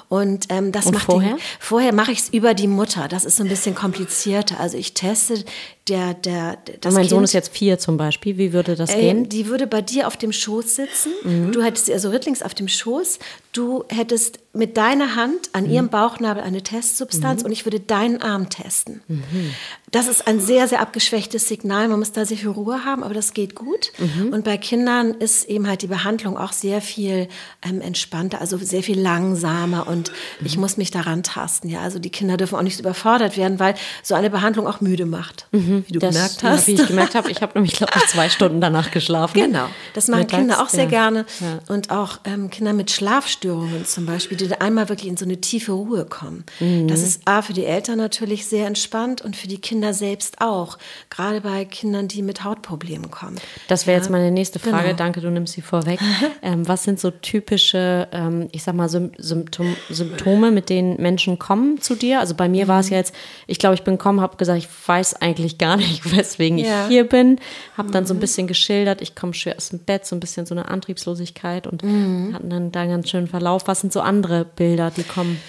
[0.09, 0.89] Und ähm, das Mhm.
[0.89, 1.31] Und macht vorher?
[1.35, 3.07] Den, vorher mache ich es über die Mutter.
[3.07, 4.59] Das ist so ein bisschen komplizierter.
[4.59, 5.45] Also ich teste
[5.89, 8.37] der der das Und mein Sohn kind, ist jetzt vier zum Beispiel.
[8.39, 9.29] Wie würde das äh, gehen?
[9.29, 11.13] Die würde bei dir auf dem Schoß sitzen.
[11.23, 11.53] Mhm.
[11.53, 13.19] Du hättest sie also rittlings auf dem Schoß.
[13.53, 15.71] Du hättest mit deiner Hand an Mhm.
[15.71, 19.01] ihrem Bauchnabel eine Testsubstanz und ich würde deinen Arm testen.
[19.09, 19.55] Mhm.
[19.91, 21.89] Das ist ein sehr, sehr abgeschwächtes Signal.
[21.89, 23.93] Man muss da sehr viel Ruhe haben, aber das geht gut.
[23.99, 24.33] Mhm.
[24.35, 27.29] Und bei Kindern ist eben halt die Behandlung auch sehr viel
[27.63, 30.13] ähm, entspannter, also sehr viel langsamer und
[30.45, 30.61] ich Mhm.
[30.61, 31.69] muss mich daran tasten.
[31.71, 35.07] Ja, also die Kinder dürfen auch nicht überfordert werden, weil so eine Behandlung auch müde
[35.07, 36.67] macht, wie du das, gemerkt ja, hast.
[36.67, 39.41] Wie ich gemerkt habe, ich habe nämlich, glaube ich, zwei Stunden danach geschlafen.
[39.41, 40.91] Genau, das machen Mittags, Kinder auch sehr ja.
[40.91, 41.25] gerne.
[41.41, 41.59] Ja.
[41.75, 45.73] Und auch ähm, Kinder mit Schlafstörungen zum Beispiel, die einmal wirklich in so eine tiefe
[45.73, 46.45] Ruhe kommen.
[46.61, 46.89] Mhm.
[46.89, 50.79] Das ist A für die Eltern natürlich sehr entspannt und für die Kinder selbst auch.
[51.11, 53.37] Gerade bei Kindern, die mit Hautproblemen kommen.
[53.69, 54.87] Das wäre jetzt meine nächste Frage.
[54.89, 54.97] Genau.
[54.97, 56.01] Danke, du nimmst sie vorweg.
[56.43, 61.39] ähm, was sind so typische, ähm, ich sag mal, Sym Symptom Symptome, mit denen Menschen
[61.39, 62.21] kommen zu dir?
[62.21, 62.81] Also bei mir war Mhm.
[62.81, 63.15] es ja jetzt,
[63.47, 66.83] ich glaube, ich bin gekommen, habe gesagt, ich weiß eigentlich gar nicht, weswegen Ja.
[66.85, 67.39] ich hier bin.
[67.77, 70.47] Habe dann so ein bisschen geschildert, ich komme schwer aus dem Bett, so ein bisschen
[70.47, 72.35] so eine Antriebslosigkeit und Mhm.
[72.35, 73.67] hatten dann da einen ganz schönen Verlauf.
[73.67, 75.41] Was sind so andere Bilder, die kommen?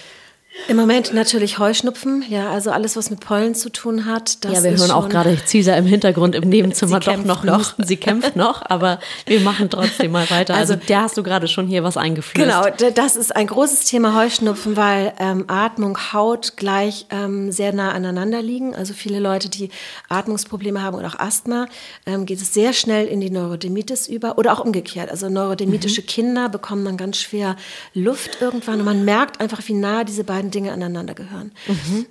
[0.66, 4.38] Im Moment natürlich Heuschnupfen, ja, also alles, was mit Pollen zu tun hat.
[4.44, 7.74] Ja, wir hören auch gerade Cesar im Hintergrund im Nebenzimmer doch noch noch.
[7.78, 10.54] Sie kämpft noch, aber wir machen trotzdem mal weiter.
[10.54, 12.34] Also, Also- der hast du gerade schon hier was eingeflößt.
[12.46, 17.92] Genau, das ist ein großes Thema Heuschnupfen, weil ähm, Atmung, Haut gleich ähm, sehr nah
[17.92, 18.74] aneinander liegen.
[18.74, 19.70] Also viele Leute, die
[20.08, 21.66] Atmungsprobleme haben oder auch Asthma,
[22.06, 25.10] ähm, geht es sehr schnell in die Neurodermitis über oder auch umgekehrt.
[25.10, 27.54] Also neurodermitische Kinder bekommen dann ganz schwer
[27.94, 31.52] Luft irgendwann und man merkt einfach, wie nah diese beiden Dinge aneinander gehören.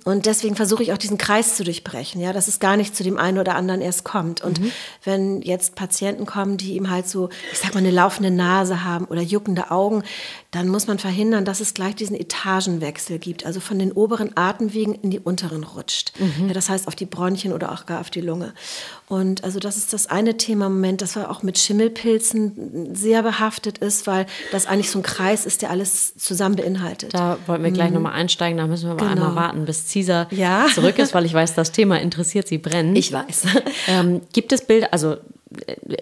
[0.04, 3.02] Und deswegen versuche ich auch diesen Kreis zu durchbrechen, ja, dass es gar nicht zu
[3.02, 4.42] dem einen oder anderen erst kommt.
[4.42, 4.60] Und
[5.02, 9.06] wenn jetzt Patienten kommen, die eben halt so, ich sag mal, eine laufende Nase haben
[9.06, 10.04] oder juckende Augen,
[10.52, 14.94] dann muss man verhindern, dass es gleich diesen Etagenwechsel gibt, also von den oberen Atemwegen
[14.96, 16.12] in die unteren rutscht.
[16.44, 18.52] Ja, das heißt auf die Bronchien oder auch gar auf die Lunge.
[19.08, 23.78] Und also das ist das eine Thema im Moment, das auch mit Schimmelpilzen sehr behaftet
[23.78, 27.14] ist, weil das eigentlich so ein Kreis ist, der alles zusammen beinhaltet.
[27.14, 29.10] Da wollten wir gleich nochmal einsteigen, da müssen wir aber Mhm.
[29.14, 29.26] Genau.
[29.28, 30.66] einmal warten, bis Caesar Ja.
[30.74, 32.98] zurück ist, weil ich weiß, das Thema interessiert sie brennend.
[32.98, 33.42] Ich weiß.
[33.88, 35.16] Ähm, gibt es Bilder, also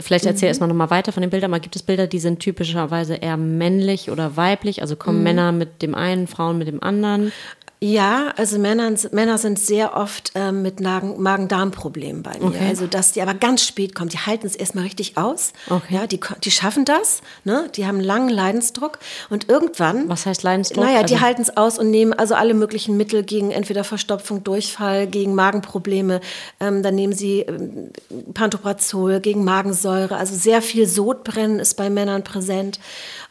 [0.01, 0.51] vielleicht erzähl Mhm.
[0.51, 4.11] erstmal nochmal weiter von den Bildern, aber gibt es Bilder, die sind typischerweise eher männlich
[4.11, 4.83] oder weiblich?
[4.83, 4.99] Also Mhm.
[4.99, 7.33] kommen Männer mit dem einen, Frauen mit dem anderen?
[7.81, 12.47] Ja, also Männer, Männer sind sehr oft ähm, mit Magen- Magen-Darm-Problemen bei mir.
[12.47, 12.67] Okay.
[12.69, 14.11] Also, dass die aber ganz spät kommen.
[14.11, 15.53] Die halten es erstmal richtig aus.
[15.71, 15.95] Okay.
[15.95, 17.21] Ja, die, die schaffen das.
[17.45, 17.71] Ne?
[17.77, 18.99] Die haben einen langen Leidensdruck.
[19.31, 20.09] Und irgendwann.
[20.09, 20.83] Was heißt Leidensdruck?
[20.85, 24.43] Naja, die Also- halten es aus und nehmen also alle möglichen Mittel gegen entweder Verstopfung,
[24.43, 26.21] Durchfall, gegen Magenprobleme.
[26.59, 27.91] Ähm, dann nehmen sie ähm,
[28.35, 30.17] Pantoprazol gegen Magensäure.
[30.17, 32.81] Also sehr viel Sodbrennen ist bei Männern präsent.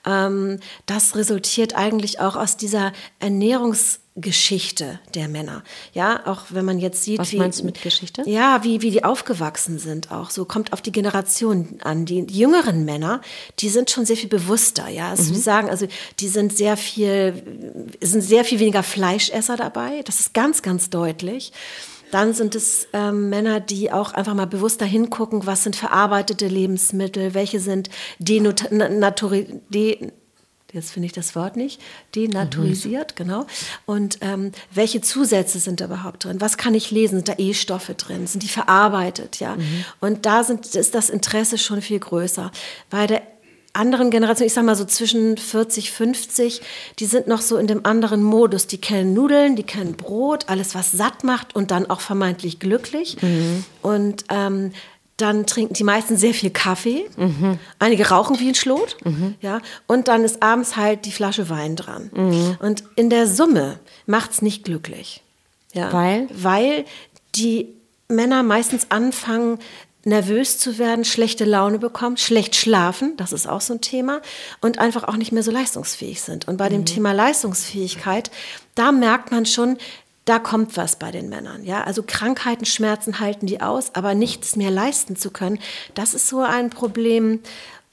[0.05, 5.63] Ähm, das resultiert eigentlich auch aus dieser Ernährungs Geschichte der Männer.
[5.93, 8.23] Ja, auch wenn man jetzt sieht, Was wie, meinst du mit Geschichte?
[8.25, 10.31] Ja, wie, wie die aufgewachsen sind auch.
[10.31, 12.05] So kommt auf die Generation an.
[12.05, 13.21] Die, jüngeren Männer,
[13.59, 14.89] die sind schon sehr viel bewusster.
[14.89, 15.87] Ja, also wir sagen, also
[16.19, 20.01] die sind sehr viel, sind sehr viel weniger Fleischesser dabei.
[20.03, 21.53] Das ist ganz, ganz deutlich.
[22.11, 27.33] Dann sind es ähm, Männer, die auch einfach mal bewusster hingucken, was sind verarbeitete Lebensmittel,
[27.33, 30.11] welche sind denaturi, de,
[30.73, 31.81] jetzt finde ich das Wort nicht,
[32.15, 33.23] denaturisiert, mhm.
[33.23, 33.47] genau.
[33.85, 36.41] Und ähm, welche Zusätze sind da überhaupt drin?
[36.41, 37.17] Was kann ich lesen?
[37.17, 38.27] Sind da E-Stoffe drin?
[38.27, 39.39] Sind die verarbeitet?
[39.39, 39.55] Ja.
[39.55, 39.85] Mhm.
[40.01, 42.51] Und da sind, ist das Interesse schon viel größer.
[42.89, 43.21] Bei der
[43.77, 46.61] anderen Generationen, ich sag mal so zwischen 40, 50,
[46.99, 48.67] die sind noch so in dem anderen Modus.
[48.67, 53.21] Die kennen Nudeln, die kennen Brot, alles, was satt macht und dann auch vermeintlich glücklich.
[53.21, 53.63] Mhm.
[53.81, 54.71] Und ähm,
[55.17, 57.05] dann trinken die meisten sehr viel Kaffee.
[57.17, 57.59] Mhm.
[57.79, 58.97] Einige rauchen wie ein Schlot.
[59.03, 59.35] Mhm.
[59.41, 62.11] Ja, und dann ist abends halt die Flasche Wein dran.
[62.13, 62.57] Mhm.
[62.61, 65.23] Und in der Summe macht es nicht glücklich.
[65.73, 66.27] Ja, weil?
[66.33, 66.85] Weil
[67.35, 67.73] die
[68.07, 69.59] Männer meistens anfangen,
[70.07, 74.21] nervös zu werden, schlechte Laune bekommen, schlecht schlafen, das ist auch so ein Thema,
[74.61, 76.47] und einfach auch nicht mehr so leistungsfähig sind.
[76.47, 76.73] Und bei mhm.
[76.73, 78.31] dem Thema Leistungsfähigkeit,
[78.75, 79.77] da merkt man schon,
[80.27, 81.63] da kommt was bei den Männern.
[81.63, 85.59] Ja, also Krankheiten, Schmerzen halten die aus, aber nichts mehr leisten zu können,
[85.93, 87.39] das ist so ein Problem,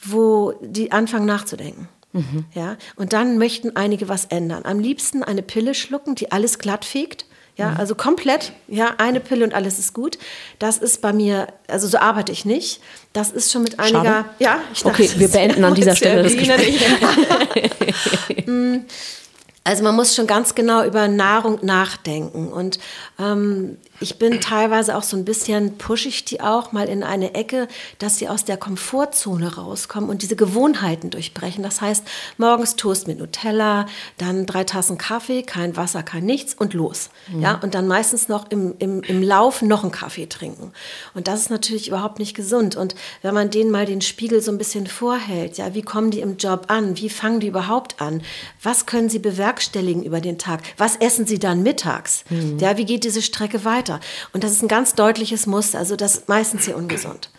[0.00, 1.88] wo die anfangen nachzudenken.
[2.12, 2.44] Mhm.
[2.54, 4.64] Ja, und dann möchten einige was ändern.
[4.64, 7.24] Am liebsten eine Pille schlucken, die alles glatt fegt
[7.56, 7.76] ja, mhm.
[7.76, 10.18] also komplett, ja, eine Pille und alles ist gut.
[10.58, 12.80] Das ist bei mir, also so arbeite ich nicht.
[13.12, 14.24] Das ist schon mit einiger, Schade.
[14.40, 16.84] ja, ich dachte, Okay, wir beenden an dieser Stelle das Gespräch.
[19.66, 22.52] Also man muss schon ganz genau über Nahrung nachdenken.
[22.52, 22.78] Und
[23.18, 27.34] ähm, ich bin teilweise auch so ein bisschen, pushe ich die auch mal in eine
[27.34, 31.62] Ecke, dass sie aus der Komfortzone rauskommen und diese Gewohnheiten durchbrechen.
[31.62, 32.04] Das heißt,
[32.36, 33.86] morgens Toast mit Nutella,
[34.18, 37.08] dann drei Tassen Kaffee, kein Wasser, kein nichts und los.
[37.32, 37.40] Mhm.
[37.40, 40.72] Ja, und dann meistens noch im, im, im Lauf noch einen Kaffee trinken.
[41.14, 42.76] Und das ist natürlich überhaupt nicht gesund.
[42.76, 46.20] Und wenn man denen mal den Spiegel so ein bisschen vorhält, ja, wie kommen die
[46.20, 46.98] im Job an?
[46.98, 48.20] Wie fangen die überhaupt an?
[48.62, 49.18] Was können sie
[49.54, 50.62] bewerkstelligen über den Tag?
[50.76, 52.24] Was essen sie dann mittags?
[52.30, 52.58] Mhm.
[52.58, 54.00] Ja, wie geht diese Strecke weiter?
[54.32, 57.30] Und das ist ein ganz deutliches Muster, also das ist meistens sehr ungesund.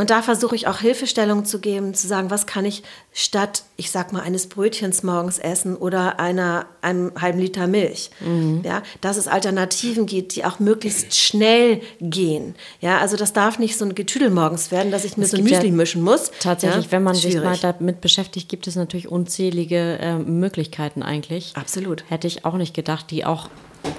[0.00, 2.82] Und da versuche ich auch Hilfestellung zu geben, zu sagen, was kann ich
[3.12, 8.08] statt, ich sag mal, eines Brötchens morgens essen oder einer, einem halben Liter Milch.
[8.20, 8.62] Mhm.
[8.64, 12.54] Ja, dass es Alternativen gibt, die auch möglichst schnell gehen.
[12.80, 15.44] Ja, also das darf nicht so ein Getüdel morgens werden, dass ich mir so ein
[15.44, 16.30] Müsli ja mischen muss.
[16.40, 21.52] Tatsächlich, ja, wenn man sich mal damit beschäftigt, gibt es natürlich unzählige äh, Möglichkeiten eigentlich.
[21.56, 22.04] Absolut.
[22.08, 23.50] Hätte ich auch nicht gedacht, die auch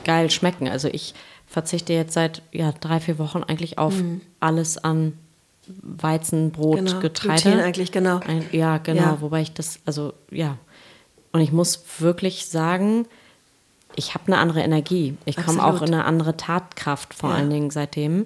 [0.04, 0.68] geil schmecken.
[0.68, 1.14] Also ich
[1.46, 4.22] verzichte jetzt seit ja, drei, vier Wochen eigentlich auf mhm.
[4.40, 5.14] alles an
[5.68, 7.00] Weizen, Brot, genau.
[7.00, 7.42] Getreide.
[7.42, 8.20] Gluten eigentlich, genau.
[8.26, 9.02] Ein, ja, genau.
[9.02, 9.22] Ja.
[9.22, 10.58] Wobei ich das, also ja.
[11.32, 13.06] Und ich muss wirklich sagen,
[13.96, 15.18] ich habe eine andere Energie.
[15.26, 17.38] Ich komme auch in eine andere Tatkraft vor ja.
[17.38, 18.26] allen Dingen seitdem.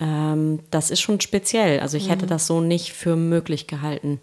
[0.00, 1.80] Ähm, das ist schon speziell.
[1.80, 2.10] Also ich mhm.
[2.10, 4.20] hätte das so nicht für möglich gehalten.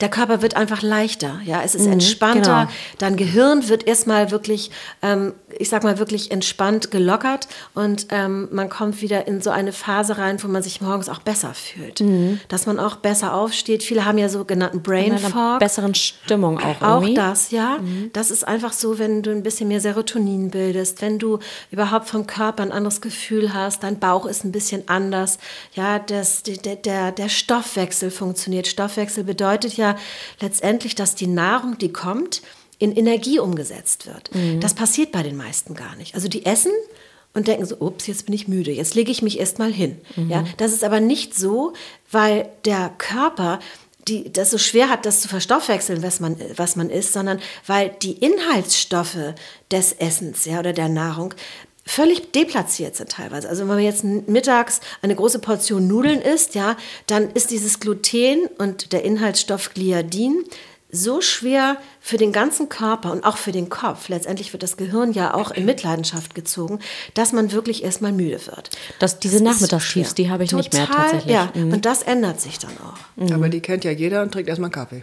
[0.00, 2.66] Der Körper wird einfach leichter, ja, es ist mhm, entspannter.
[2.66, 2.70] Genau.
[2.98, 4.70] Dein Gehirn wird erstmal wirklich,
[5.02, 9.72] ähm, ich sag mal wirklich entspannt gelockert und ähm, man kommt wieder in so eine
[9.72, 12.40] Phase rein, wo man sich morgens auch besser fühlt, mhm.
[12.48, 13.82] dass man auch besser aufsteht.
[13.82, 16.80] Viele haben ja sogenannten Brain Fog, besseren Stimmung auch.
[16.80, 17.18] Irgendwie.
[17.18, 17.78] Auch das, ja.
[17.80, 18.10] Mhm.
[18.12, 21.38] Das ist einfach so, wenn du ein bisschen mehr Serotonin bildest, wenn du
[21.70, 25.38] überhaupt vom Körper ein anderes Gefühl hast, dein Bauch ist ein bisschen anders,
[25.74, 28.66] ja, das, der, der, der Stoffwechsel funktioniert.
[28.66, 29.96] Stoffwechsel bedeutet bedeutet ja
[30.40, 32.42] letztendlich, dass die Nahrung, die kommt,
[32.78, 34.34] in Energie umgesetzt wird.
[34.34, 34.60] Mhm.
[34.60, 36.14] Das passiert bei den meisten gar nicht.
[36.14, 36.72] Also die essen
[37.34, 40.00] und denken so, ups, jetzt bin ich müde, jetzt lege ich mich erst mal hin.
[40.16, 40.30] Mhm.
[40.30, 41.72] Ja, das ist aber nicht so,
[42.10, 43.58] weil der Körper
[44.06, 47.94] die, das so schwer hat, das zu verstoffwechseln, was man, was man isst, sondern weil
[48.02, 49.34] die Inhaltsstoffe
[49.70, 51.34] des Essens ja, oder der Nahrung
[51.88, 53.48] völlig deplatziert sind teilweise.
[53.48, 58.46] Also wenn man jetzt mittags eine große Portion Nudeln isst, ja, dann ist dieses Gluten
[58.58, 60.44] und der Inhaltsstoff Gliadin
[60.90, 65.12] so schwer für den ganzen Körper und auch für den Kopf, letztendlich wird das Gehirn
[65.12, 66.78] ja auch in Mitleidenschaft gezogen,
[67.12, 68.70] dass man wirklich erstmal müde wird.
[68.98, 71.32] Das, diese Nachmittagstiefs, die habe ich Total, nicht mehr tatsächlich.
[71.32, 71.72] Ja, mhm.
[71.74, 73.22] und das ändert sich dann auch.
[73.22, 73.32] Mhm.
[73.32, 75.02] Aber die kennt ja jeder und trinkt erstmal Kaffee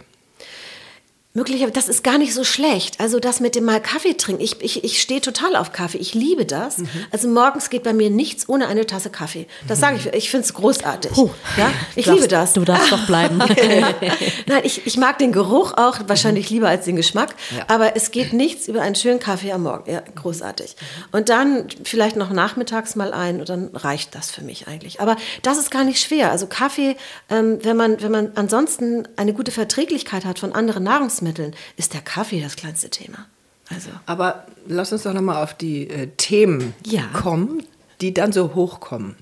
[1.36, 2.98] möglicherweise, das ist gar nicht so schlecht.
[2.98, 6.14] Also das mit dem mal Kaffee trinken, ich, ich, ich stehe total auf Kaffee, ich
[6.14, 6.78] liebe das.
[6.78, 6.88] Mhm.
[7.12, 9.46] Also morgens geht bei mir nichts ohne eine Tasse Kaffee.
[9.68, 11.12] Das sage ich, ich finde es großartig.
[11.12, 11.30] Puh.
[11.58, 12.54] Ja, ich liebe das.
[12.54, 13.38] Du darfst doch bleiben.
[14.46, 17.64] Nein, ich, ich mag den Geruch auch wahrscheinlich lieber als den Geschmack, ja.
[17.68, 19.90] aber es geht nichts über einen schönen Kaffee am Morgen.
[19.90, 20.74] Ja, großartig.
[21.12, 25.00] Und dann vielleicht noch nachmittags mal ein und dann reicht das für mich eigentlich.
[25.00, 26.30] Aber das ist gar nicht schwer.
[26.30, 26.96] Also Kaffee,
[27.28, 31.94] ähm, wenn, man, wenn man ansonsten eine gute Verträglichkeit hat von anderen Nahrungsmitteln, Lebensmitteln ist
[31.94, 33.26] der Kaffee das kleinste Thema.
[33.68, 33.90] Also.
[34.06, 37.02] Aber lass uns doch nochmal auf die äh, Themen Ja.
[37.12, 37.62] kommen,
[38.00, 39.16] die dann so hochkommen.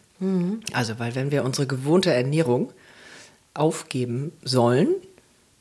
[0.72, 2.72] Also, weil wenn wir unsere gewohnte Ernährung
[3.52, 4.88] aufgeben sollen,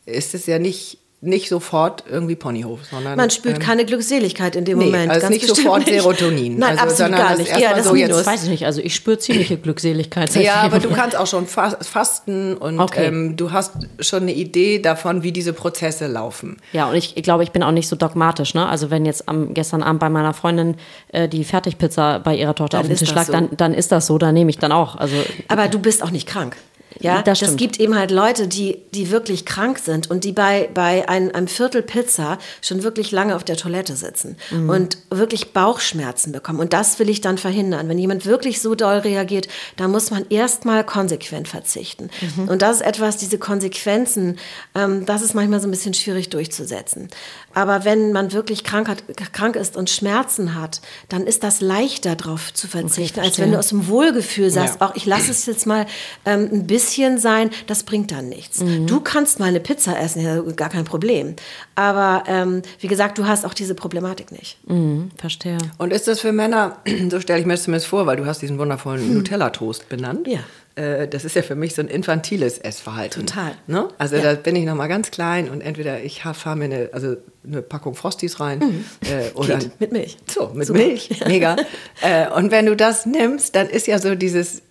[0.06, 4.66] ist es ja nicht, nicht sofort irgendwie Ponyhof, sondern Man spürt ähm, keine Glückseligkeit in
[4.66, 5.10] dem nee, Moment.
[5.10, 5.94] also ganz nicht sofort nicht.
[5.94, 6.58] Serotonin.
[6.60, 7.50] Nein, Also, absolut gar nicht.
[7.50, 8.24] Eher das so jetzt- Minus.
[8.26, 8.66] Das weiß ich nicht.
[8.66, 10.36] Also ich spüre ziemliche Glückseligkeit.
[10.36, 13.06] Ja, aber du kannst auch schon fas- fasten und Okay.
[13.06, 16.58] ähm, du hast schon eine Idee davon, wie diese Prozesse laufen.
[16.74, 18.54] Ja, und ich, ich glaube, ich bin auch nicht so dogmatisch.
[18.54, 18.68] Ne?
[18.68, 20.76] Also wenn jetzt am, gestern Abend bei meiner Freundin
[21.10, 23.32] äh, die Fertigpizza bei ihrer Tochter Dann auf dem ist Tisch lag, so.
[23.32, 24.96] dann, dann ist das so, dann nehme ich dann auch.
[24.98, 25.16] Also
[25.48, 26.58] Aber du bist auch nicht krank.
[27.00, 30.70] Ja, Das das, gibt eben halt Leute, die, die wirklich krank sind und die bei,
[30.74, 34.70] bei ein, einem Viertel Pizza schon wirklich lange auf der Toilette sitzen Mhm.
[34.70, 36.60] und wirklich Bauchschmerzen bekommen.
[36.60, 37.90] Und das will ich dann verhindern.
[37.90, 42.10] Wenn jemand wirklich so doll reagiert, dann muss man erstmal konsequent verzichten.
[42.38, 42.48] Mhm.
[42.50, 44.38] Und das ist etwas, diese Konsequenzen,
[44.76, 47.10] ähm, das ist manchmal so ein bisschen schwierig durchzusetzen.
[47.54, 49.04] Aber wenn man wirklich krank, hat,
[49.34, 53.46] krank ist und Schmerzen hat, dann ist das leichter darauf zu verzichten, als verstehe.
[53.46, 54.88] wenn du aus dem Wohlgefühl sagst, Ja.
[54.90, 55.86] auch ich lasse es jetzt mal
[56.26, 56.83] ähm, ein bisschen
[57.18, 58.60] sein, das bringt dann nichts.
[58.62, 58.88] Mhm.
[58.88, 61.36] Du kannst mal eine Pizza essen, ja, gar kein Problem.
[61.76, 64.58] Aber ähm, wie gesagt, du hast auch diese Problematik nicht.
[64.68, 65.58] hm, verstehe.
[65.78, 66.78] Und ist das für Männer,
[67.10, 70.28] so stelle ich mir das zumindest vor, weil du hast diesen wundervollen Nutella-Toast benannt.
[70.28, 70.40] Ja.
[70.76, 73.26] Äh, Das ist ja für mich so ein infantiles Essverhalten.
[73.26, 73.52] Total.
[73.68, 73.88] Ne?
[73.98, 74.22] Also Ja.
[74.24, 77.16] da bin ich noch mal ganz klein und entweder ich fahre mir eine, also
[77.46, 80.18] eine Packung Frosties rein äh, oder Geht, mit Milch.
[80.34, 80.80] So, mit Super.
[80.80, 81.56] Milch, mega.
[82.02, 84.62] äh, und wenn du das nimmst, dann ist ja so dieses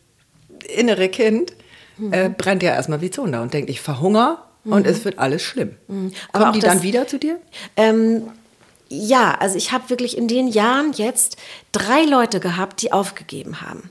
[0.77, 1.53] innere Kind,
[2.11, 5.77] äh, brennt ja erstmal wie Zunder und denkt, ich verhungere und es wird alles schlimm.
[6.33, 7.39] Aber Kommen die das- dann wieder zu dir?
[7.77, 8.23] Ähm,
[8.89, 11.37] ja, also ich habe wirklich in den Jahren jetzt
[11.73, 13.91] drei Leute gehabt, die aufgegeben haben.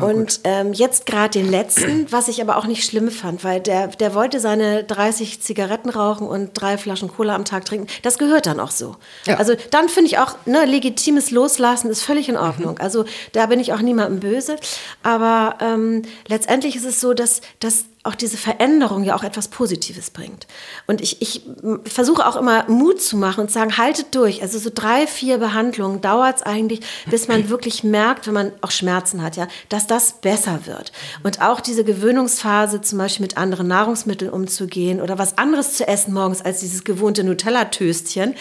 [0.00, 3.88] Und ähm, jetzt gerade den letzten, was ich aber auch nicht schlimm fand, weil der,
[3.88, 7.86] der wollte seine 30 Zigaretten rauchen und drei Flaschen Cola am Tag trinken.
[8.02, 8.96] Das gehört dann auch so.
[9.26, 9.36] Ja.
[9.36, 12.78] Also dann finde ich auch, ne, legitimes Loslassen ist völlig in Ordnung.
[12.78, 14.56] Also da bin ich auch niemandem böse.
[15.02, 20.10] Aber ähm, letztendlich ist es so, dass, dass auch diese Veränderung ja auch etwas Positives
[20.10, 20.46] bringt.
[20.86, 21.42] Und ich, ich
[21.84, 24.42] versuche auch immer Mut zu machen und zu sagen, haltet durch.
[24.42, 28.70] Also so drei, vier Behandlungen dauert es eigentlich, bis man wirklich merkt, wenn man auch
[28.70, 30.92] Schmerzen hat, ja, dass das besser wird.
[31.22, 36.14] Und auch diese Gewöhnungsphase, zum Beispiel mit anderen Nahrungsmitteln umzugehen oder was anderes zu essen
[36.14, 38.34] morgens als dieses gewohnte Nutella-Töstchen.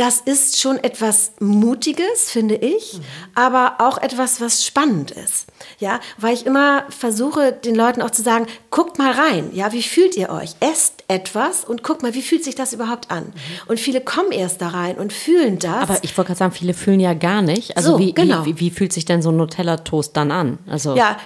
[0.00, 2.98] Das ist schon etwas Mutiges, finde ich,
[3.34, 5.44] aber auch etwas, was spannend ist.
[5.78, 9.50] Ja, weil ich immer versuche, den Leuten auch zu sagen, guckt mal rein.
[9.52, 10.54] Ja, wie fühlt ihr euch?
[10.60, 13.30] Esst etwas und guckt mal, wie fühlt sich das überhaupt an?
[13.66, 15.82] Und viele kommen erst da rein und fühlen das.
[15.82, 17.76] Aber ich wollte gerade sagen, viele fühlen ja gar nicht.
[17.76, 18.46] Also So, wie, genau.
[18.46, 20.58] wie, wie, wie fühlt sich denn so ein Nutella-Toast dann an?
[20.66, 21.18] Also Ja,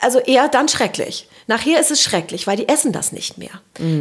[0.00, 1.28] also eher dann schrecklich.
[1.46, 3.50] Nachher ist es schrecklich, weil die essen das nicht mehr.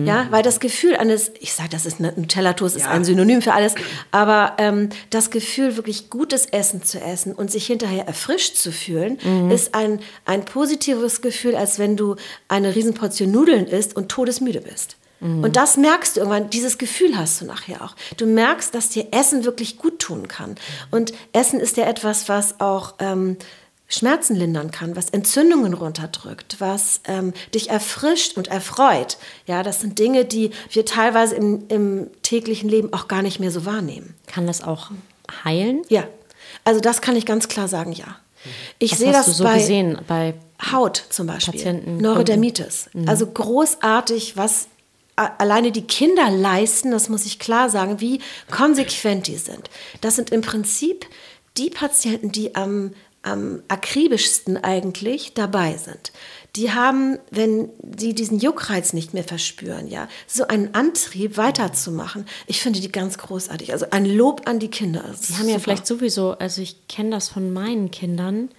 [0.05, 3.53] Ja, weil das Gefühl eines, ich sage, das ist ein Nutella-Toast, ist ein Synonym für
[3.53, 3.75] alles,
[4.11, 9.17] aber ähm, das Gefühl, wirklich gutes Essen zu essen und sich hinterher erfrischt zu fühlen,
[9.49, 12.15] ist ein, ein positives Gefühl, als wenn du
[12.47, 14.97] eine Riesenportion Nudeln isst und todesmüde bist.
[15.21, 17.95] Und das merkst du irgendwann, dieses Gefühl hast du nachher auch.
[18.17, 20.55] Du merkst, dass dir Essen wirklich gut tun kann.
[20.89, 23.37] Und Essen ist ja etwas, was auch ähm,
[23.91, 29.17] Schmerzen lindern kann, was Entzündungen runterdrückt, was ähm, dich erfrischt und erfreut.
[29.45, 33.51] Ja, das sind Dinge, die wir teilweise im, im täglichen Leben auch gar nicht mehr
[33.51, 34.15] so wahrnehmen.
[34.27, 34.91] kann das auch
[35.43, 35.81] heilen?
[35.89, 36.07] Ja,
[36.63, 38.15] also das kann ich ganz klar sagen, ja.
[38.79, 40.33] Ich sehe das du so bei gesehen bei
[40.71, 42.89] Haut zum Beispiel, Patienten, Neurodermitis.
[43.05, 44.67] Also großartig, was
[45.15, 49.69] alleine die Kinder leisten, das muss ich klar sagen, wie konsequent die sind.
[49.99, 51.05] Das sind im Prinzip
[51.57, 56.11] die Patienten, die am, am akribischsten eigentlich dabei sind.
[56.55, 62.25] Die haben, wenn sie diesen Juckreiz nicht mehr verspüren, ja, so einen Antrieb weiterzumachen.
[62.47, 63.71] Ich finde die ganz großartig.
[63.71, 65.03] Also ein Lob an die Kinder.
[65.07, 65.59] Das Die haben ja super.
[65.61, 68.49] vielleicht sowieso, also ich kenne das von meinen Kindern,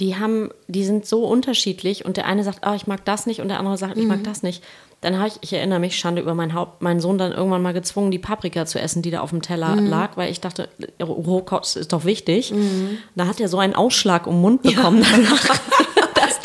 [0.00, 3.40] die haben, die sind so unterschiedlich und der eine sagt, ah, ich mag das nicht
[3.40, 4.08] und der andere sagt, ich Mhm.
[4.08, 4.62] mag das nicht.
[5.00, 7.72] Dann habe ich, ich erinnere mich, Schande über mein Haupt, meinen Sohn dann irgendwann mal
[7.72, 9.86] gezwungen, die Paprika zu essen, die da auf dem Teller Mhm.
[9.86, 10.68] lag, weil ich dachte,
[11.00, 12.52] Rohkost ist doch wichtig.
[13.14, 15.60] Da hat er so einen Ausschlag um den Mund bekommen danach.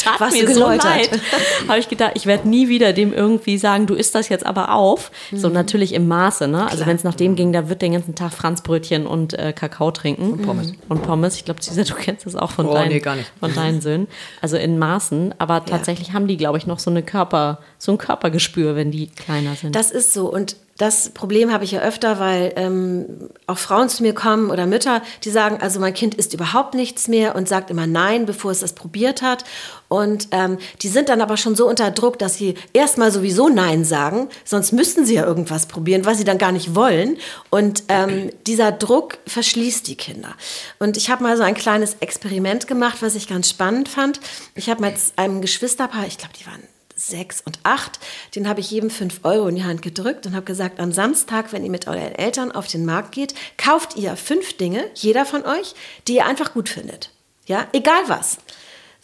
[0.04, 1.10] Tat Warst mir so leid.
[1.68, 4.74] Habe ich gedacht, ich werde nie wieder dem irgendwie sagen, du isst das jetzt aber
[4.74, 5.12] auf.
[5.32, 5.54] So Mhm.
[5.54, 6.70] natürlich im Maße, ne?
[6.70, 9.92] Also wenn es nach dem ging, da wird den ganzen Tag Franzbrötchen und äh, Kakao
[9.92, 10.34] trinken.
[10.34, 10.74] Und Pommes.
[10.90, 11.36] Und Pommes.
[11.36, 13.32] Ich glaube, Cesar, du kennst das auch von, Oh, deinen, nee, gar nicht.
[13.40, 14.08] von deinen Söhnen.
[14.42, 15.36] Also in Maßen.
[15.38, 19.08] Aber tatsächlich haben die, glaube ich, noch so eine Körper, so ein Körpergespür, wenn die
[19.08, 19.76] kleiner sind.
[19.76, 20.32] Das ist so.
[20.32, 24.66] Und das Problem habe ich ja öfter, weil ähm, auch Frauen zu mir kommen oder
[24.66, 28.52] Mütter, die sagen, also mein Kind isst überhaupt nichts mehr und sagt immer Nein, bevor
[28.52, 29.44] es das probiert hat.
[29.88, 33.86] Und ähm, die sind dann aber schon so unter Druck, dass sie erstmal sowieso Nein
[33.86, 37.18] sagen, sonst müssten sie ja irgendwas probieren, was sie dann gar nicht wollen.
[37.52, 40.34] Und ähm, dieser Druck verschließt die Kinder.
[40.80, 44.20] Und ich habe mal so ein kleines Experiment gemacht, was ich ganz spannend fand.
[44.56, 46.73] Ich habe mit einem Geschwisterpaar, ich glaube, die waren
[47.08, 48.00] sechs und acht,
[48.36, 51.52] den habe ich jedem fünf Euro in die Hand gedrückt und habe gesagt, am Samstag,
[51.52, 55.46] wenn ihr mit euren Eltern auf den Markt geht, kauft ihr fünf Dinge, jeder von
[55.46, 55.76] euch,
[56.08, 57.12] die ihr einfach gut findet.
[57.46, 58.38] Ja, egal was.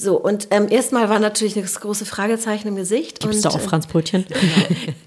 [0.01, 3.19] So, und ähm, erstmal war natürlich das große Fragezeichen im Gesicht.
[3.19, 4.25] Gibt es da auch äh, Franzbrötchen?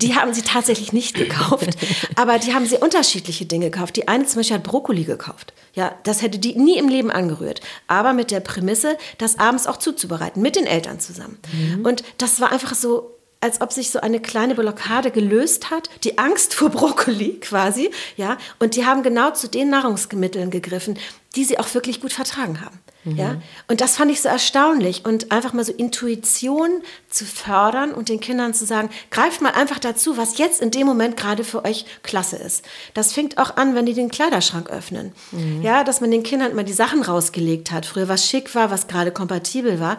[0.03, 1.71] Die haben sie tatsächlich nicht gekauft,
[2.15, 3.97] aber die haben sie unterschiedliche Dinge gekauft.
[3.97, 5.55] Die eine zum Beispiel hat Brokkoli gekauft.
[5.73, 7.63] Ja, das hätte die nie im Leben angerührt.
[7.87, 11.39] Aber mit der Prämisse, das abends auch zuzubereiten, mit den Eltern zusammen.
[11.53, 11.87] Mhm.
[11.87, 16.19] Und das war einfach so, als ob sich so eine kleine Blockade gelöst hat, die
[16.19, 20.99] Angst vor Brokkoli quasi, ja, und die haben genau zu den Nahrungsmitteln gegriffen,
[21.35, 22.79] die sie auch wirklich gut vertragen haben.
[23.05, 23.17] Mhm.
[23.17, 23.43] Ja?
[23.69, 25.05] Und das fand ich so erstaunlich.
[25.05, 29.79] Und einfach mal so Intuition zu fördern und den Kindern zu sagen, greift mal einfach
[29.79, 32.65] dazu, was jetzt in dem Moment gerade für euch klasse ist.
[32.95, 35.13] Das fängt auch an, wenn die den Kleiderschrank öffnen.
[35.33, 35.63] Mhm.
[35.63, 37.87] Ja, dass man den Kindern immer die Sachen rausgelegt hat.
[37.87, 39.97] Früher was schick war, was gerade kompatibel war.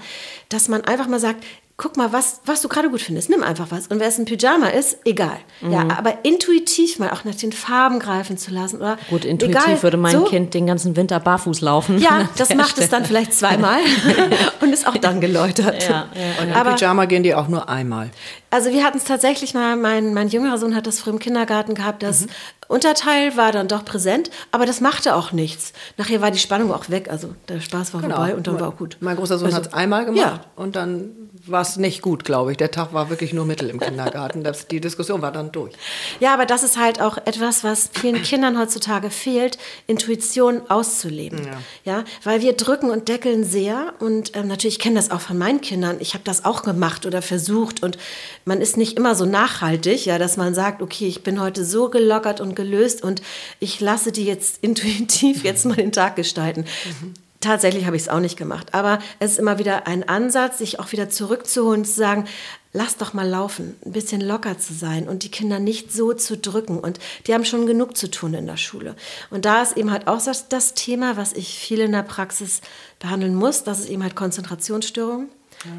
[0.49, 1.43] Dass man einfach mal sagt,
[1.75, 3.29] guck mal, was, was du gerade gut findest.
[3.29, 3.87] Nimm einfach was.
[3.87, 5.37] Und wer es ein Pyjama ist, egal.
[5.61, 5.71] Mhm.
[5.71, 8.77] Ja, aber intuitiv mal auch nach den Farben greifen zu lassen.
[8.77, 10.23] Oder gut, intuitiv egal, würde mein so.
[10.25, 11.97] Kind den ganzen Winter barfuß laufen.
[11.97, 12.85] Ja, das macht Stelle.
[12.85, 13.79] es dann vielleicht zweimal
[14.61, 15.83] und ist auch dann geläutert.
[15.89, 18.11] Ja, ja, und im Pyjama gehen die auch nur einmal.
[18.51, 21.73] Also wir hatten es tatsächlich mal, mein, mein jüngerer Sohn hat das früher im Kindergarten
[21.73, 22.29] gehabt, das mhm.
[22.73, 25.73] Unterteil war dann doch präsent, aber das machte auch nichts.
[25.97, 28.15] Nachher war die Spannung auch weg, also der Spaß war genau.
[28.15, 28.97] vorbei und dann war auch gut.
[28.99, 30.41] Mein großer Sohn also, hat es einmal gemacht ja.
[30.55, 31.11] und dann
[31.45, 32.57] war es nicht gut, glaube ich.
[32.57, 34.43] Der Tag war wirklich nur Mittel im Kindergarten.
[34.43, 35.73] Das, die Diskussion war dann durch.
[36.19, 39.57] Ja, aber das ist halt auch etwas, was vielen Kindern heutzutage fehlt,
[39.87, 41.41] Intuition auszuleben.
[41.83, 45.37] Ja, ja weil wir drücken und deckeln sehr und ähm, natürlich kenne das auch von
[45.37, 45.97] meinen Kindern.
[45.99, 47.97] Ich habe das auch gemacht oder versucht und
[48.45, 51.89] man ist nicht immer so nachhaltig, ja, dass man sagt, okay, ich bin heute so
[51.89, 53.21] gelockert und gelöst und
[53.59, 56.61] ich lasse die jetzt intuitiv jetzt mal den Tag gestalten.
[57.01, 57.13] Mhm.
[57.43, 58.73] Tatsächlich habe ich es auch nicht gemacht.
[58.73, 62.25] Aber es ist immer wieder ein Ansatz, sich auch wieder zurückzuholen und zu sagen,
[62.71, 66.37] lass doch mal laufen, ein bisschen locker zu sein und die Kinder nicht so zu
[66.37, 66.79] drücken.
[66.79, 68.95] Und die haben schon genug zu tun in der Schule.
[69.29, 72.61] Und da ist eben halt auch das, das Thema, was ich viel in der Praxis
[72.99, 75.27] behandeln muss, das ist eben halt Konzentrationsstörungen.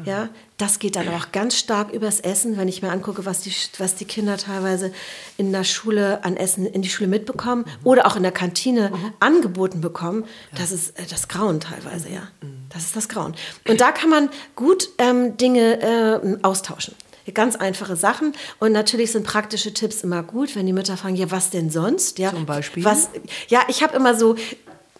[0.05, 3.53] Ja, das geht dann auch ganz stark übers Essen, wenn ich mir angucke, was die,
[3.77, 4.91] was die Kinder teilweise
[5.37, 7.87] in der Schule an Essen in die Schule mitbekommen mhm.
[7.87, 9.13] oder auch in der Kantine mhm.
[9.19, 10.25] angeboten bekommen.
[10.57, 12.21] Das ist äh, das Grauen teilweise, ja.
[12.41, 12.65] Mhm.
[12.69, 13.35] Das ist das Grauen.
[13.67, 16.95] Und da kann man gut ähm, Dinge äh, austauschen.
[17.33, 18.33] Ganz einfache Sachen.
[18.59, 22.19] Und natürlich sind praktische Tipps immer gut, wenn die Mütter fragen, ja, was denn sonst?
[22.19, 22.85] Ja, Zum Beispiel?
[22.85, 23.09] Was,
[23.47, 24.35] ja, ich habe immer so,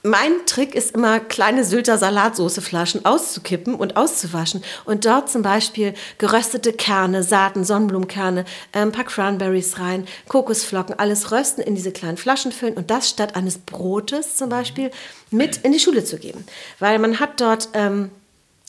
[0.06, 6.74] mein Trick ist immer, kleine Sylter Salatsoßeflaschen auszukippen und auszuwaschen und dort zum Beispiel geröstete
[6.74, 12.76] Kerne, Saaten, Sonnenblumenkerne, ein paar Cranberries rein, Kokosflocken, alles rösten, in diese kleinen Flaschen füllen
[12.76, 14.92] und das statt eines Brotes zum Beispiel
[15.32, 16.46] mit in die Schule zu geben.
[16.80, 17.70] Weil man hat dort...
[17.74, 18.12] Ähm,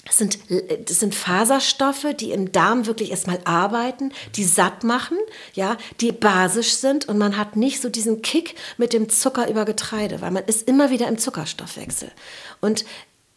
[0.07, 0.38] das sind,
[0.87, 5.19] das sind Faserstoffe, die im Darm wirklich erstmal arbeiten, die satt machen,
[5.53, 9.64] ja, die basisch sind und man hat nicht so diesen Kick mit dem Zucker über
[9.64, 12.11] Getreide, weil man ist immer wieder im Zuckerstoffwechsel.
[12.61, 12.85] Und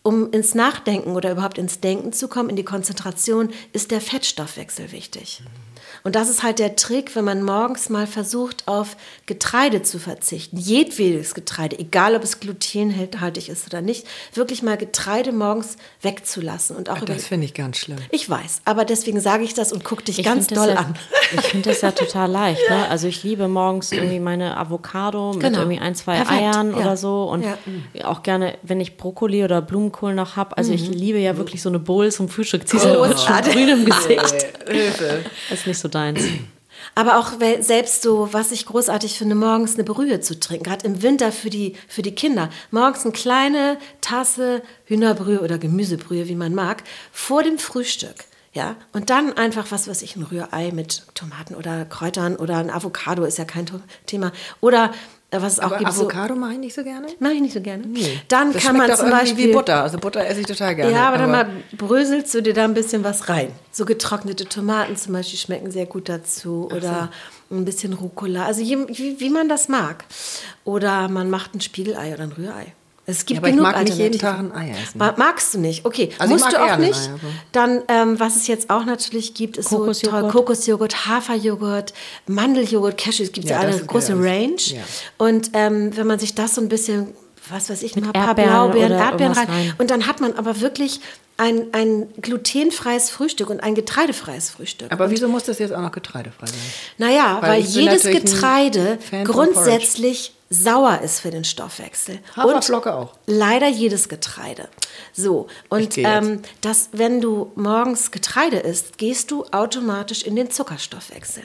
[0.04, 4.92] um ins Nachdenken oder überhaupt ins Denken zu kommen, in die Konzentration, ist der Fettstoffwechsel
[4.92, 5.42] wichtig.
[5.44, 5.69] Mhm.
[6.04, 10.58] Und das ist halt der Trick, wenn man morgens mal versucht, auf Getreide zu verzichten.
[10.58, 16.76] Jedwedes Getreide, egal ob es glutenhaltig ist oder nicht, wirklich mal Getreide morgens wegzulassen.
[16.76, 17.98] Und auch das finde ich ganz schlimm.
[18.12, 20.96] Ich weiß, aber deswegen sage ich das und gucke dich ich ganz doll ja, an.
[21.32, 22.62] Ich finde das ja total leicht.
[22.70, 22.90] Ne?
[22.90, 25.60] Also ich liebe morgens irgendwie meine Avocado mit genau.
[25.60, 26.42] irgendwie ein, zwei Perfekt.
[26.42, 26.78] Eiern ja.
[26.78, 27.24] oder so.
[27.26, 28.06] Und ja.
[28.06, 30.58] auch gerne, wenn ich Brokkoli oder Blumenkohl noch habe.
[30.58, 30.78] Also mhm.
[30.78, 32.68] ich liebe ja wirklich so eine Bowl zum Frühstück.
[32.68, 34.48] Ziehst oh, du schon grün im Gesicht.
[34.68, 35.26] Hilfe.
[35.52, 36.24] Ist nicht so deins.
[36.96, 41.02] Aber auch selbst so, was ich großartig finde, morgens eine Brühe zu trinken, gerade im
[41.02, 42.50] Winter für die, für die Kinder.
[42.72, 48.26] Morgens eine kleine Tasse Hühnerbrühe oder Gemüsebrühe, wie man mag, vor dem Frühstück.
[48.54, 52.72] Ja, und dann einfach, was weiß ich, ein Rührei mit Tomaten oder Kräutern oder ein
[52.72, 53.70] Avocado ist ja kein
[54.08, 54.32] Thema.
[54.60, 54.92] Oder
[55.32, 55.90] was es auch Aber gibt.
[55.92, 57.08] Avocado so, mache ich nicht so gerne?
[57.20, 57.86] Mache ich nicht so gerne.
[57.86, 58.20] Nee.
[58.28, 59.84] Dann das kann man zum Beispiel wie Butter.
[59.84, 60.92] Also Butter esse ich total gerne.
[60.92, 63.52] Ja, aber, aber, dann mal bröselst du dir da ein bisschen was rein.
[63.72, 67.10] So getrocknete Tomaten zum Beispiel schmecken sehr gut dazu oder
[67.50, 67.56] so.
[67.56, 68.46] ein bisschen Rucola.
[68.46, 70.06] Also je, wie, wie, man das mag.
[70.64, 72.74] Oder man macht ein Spiegelei oder ein Rührei.
[73.10, 74.20] Es gibt Ja, aber ich genug mag nicht jeden.
[74.20, 74.98] Tag ein Ei essen.
[74.98, 75.86] Ma- Magst du nicht?
[75.86, 77.00] Okay, Also ich musst mag du auch eher ein nicht.
[77.00, 77.20] Ei, aber-
[77.52, 80.22] Dann, ähm, was es jetzt auch natürlich gibt, ist so Kokosjoghurt.
[80.22, 81.94] toll Kokosjoghurt, Haferjoghurt,
[82.28, 84.14] Mandeljoghurt, Cashews, gibt es ja, Ja, das eine große.
[84.14, 84.56] Range.
[84.58, 84.82] Ja.
[85.18, 87.08] Und ähm, wenn man sich das so ein bisschen,
[87.52, 89.48] was weiß ich, ein paar Erdbeeren Blaubeeren, oder Erdbeeren rein.
[89.48, 89.76] irgendwas rein.
[89.78, 91.02] Und dann hat man aber wirklich
[91.38, 94.92] ein, ein glutenfreies Frühstück und ein getreidefreies Frühstück.
[94.92, 96.58] Aber wieso muss das jetzt auch noch getreidefrei sein?
[96.98, 102.20] Naja, Weil weil, jedes Getreide grundsätzlich sauer ist für den Stoffwechsel.
[102.36, 103.14] Haferflocke auch.
[103.26, 104.68] Leider jedes Getreide.
[105.14, 111.44] So, und ähm, das, wenn du morgens Getreide isst, gehst du automatisch in den Zuckerstoffwechsel.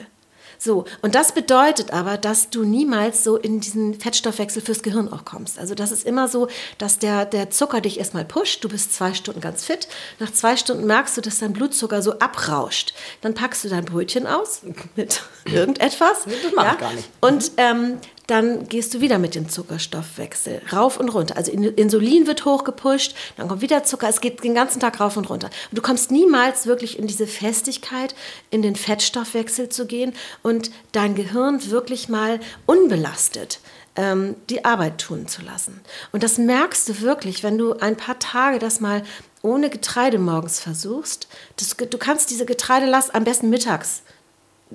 [0.57, 5.25] So, und das bedeutet aber, dass du niemals so in diesen Fettstoffwechsel fürs Gehirn auch
[5.25, 5.59] kommst.
[5.59, 6.47] Also das ist immer so,
[6.77, 9.87] dass der, der Zucker dich erstmal pusht, du bist zwei Stunden ganz fit,
[10.19, 12.93] nach zwei Stunden merkst du, dass dein Blutzucker so abrauscht.
[13.21, 14.61] Dann packst du dein Brötchen aus
[14.95, 16.25] mit irgendetwas.
[16.25, 17.09] Das mach ich gar nicht.
[17.21, 17.97] Und ähm,
[18.27, 21.37] dann gehst du wieder mit dem Zuckerstoffwechsel rauf und runter.
[21.37, 25.17] Also In- Insulin wird hochgepusht, dann kommt wieder Zucker, es geht den ganzen Tag rauf
[25.17, 25.49] und runter.
[25.71, 28.15] Und du kommst niemals wirklich in diese Festigkeit,
[28.49, 30.13] in den Fettstoffwechsel zu gehen
[30.43, 33.59] und dein Gehirn wirklich mal unbelastet
[33.95, 35.81] ähm, die Arbeit tun zu lassen.
[36.11, 39.03] Und das merkst du wirklich, wenn du ein paar Tage das mal
[39.41, 41.27] ohne Getreide morgens versuchst.
[41.57, 44.01] Das, du kannst diese Getreidelast am besten mittags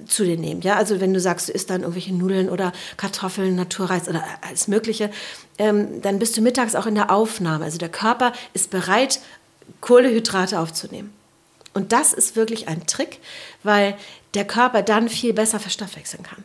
[0.07, 0.63] zu dir nehmen.
[0.63, 4.69] Ja, also wenn du sagst, du isst dann irgendwelche Nudeln oder Kartoffeln, Naturreis oder alles
[4.69, 5.11] Mögliche,
[5.59, 7.65] ähm, dann bist du mittags auch in der Aufnahme.
[7.65, 9.21] Also der Körper ist bereit,
[9.81, 11.13] Kohlehydrate aufzunehmen.
[11.75, 13.19] Und das ist wirklich ein Trick,
[13.63, 13.97] weil
[14.35, 16.43] der Körper dann viel besser verstoffwechseln kann.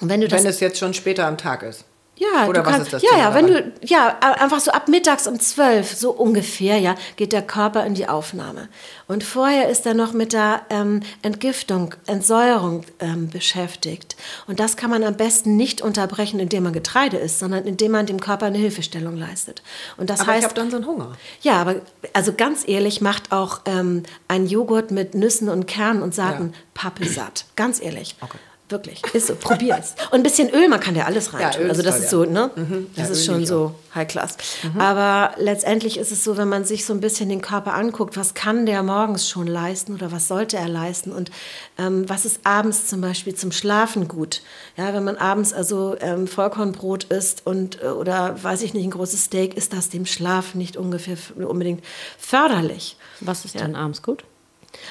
[0.00, 1.84] Und wenn du das Wenn es jetzt schon später am Tag ist.
[2.18, 4.88] Ja, Oder was kannst, ist das ja, Thema ja, wenn du, ja, einfach so ab
[4.88, 8.68] mittags um zwölf, so ungefähr, ja, geht der Körper in die Aufnahme.
[9.06, 14.16] Und vorher ist er noch mit der ähm, Entgiftung, Entsäuerung ähm, beschäftigt.
[14.46, 18.06] Und das kann man am besten nicht unterbrechen, indem man Getreide isst, sondern indem man
[18.06, 19.62] dem Körper eine Hilfestellung leistet.
[19.96, 21.12] Und das Aber ich heißt, habe dann so einen Hunger.
[21.42, 21.76] ja, aber
[22.12, 26.58] also ganz ehrlich, macht auch ähm, ein Joghurt mit Nüssen und Kernen und Saaten Ja.
[26.74, 27.44] Pappe satt.
[27.56, 28.16] Ganz ehrlich.
[28.20, 28.38] Okay.
[28.70, 29.02] Wirklich.
[29.14, 29.34] Ist so.
[29.34, 29.94] Probier's.
[30.10, 31.50] Und ein bisschen Öl, man kann ja alles rein.
[31.58, 32.08] Öl also ist das toll, ist ja.
[32.10, 32.50] so, ne?
[32.94, 34.36] Ja, Das ist Öl schon so High Class.
[34.78, 38.34] Aber letztendlich ist es so, wenn man sich so ein bisschen den Körper anguckt, was
[38.34, 41.30] kann der morgens schon leisten oder was sollte er leisten und
[41.78, 44.42] ähm, was ist abends zum Beispiel zum Schlafen gut.
[44.76, 48.90] Ja, wenn man abends also ähm, Vollkornbrot isst und äh, oder weiß ich nicht, ein
[48.90, 51.82] großes Steak, ist das dem Schlaf nicht ungefähr unbedingt
[52.18, 52.96] förderlich.
[53.20, 54.24] Was ist denn abends gut?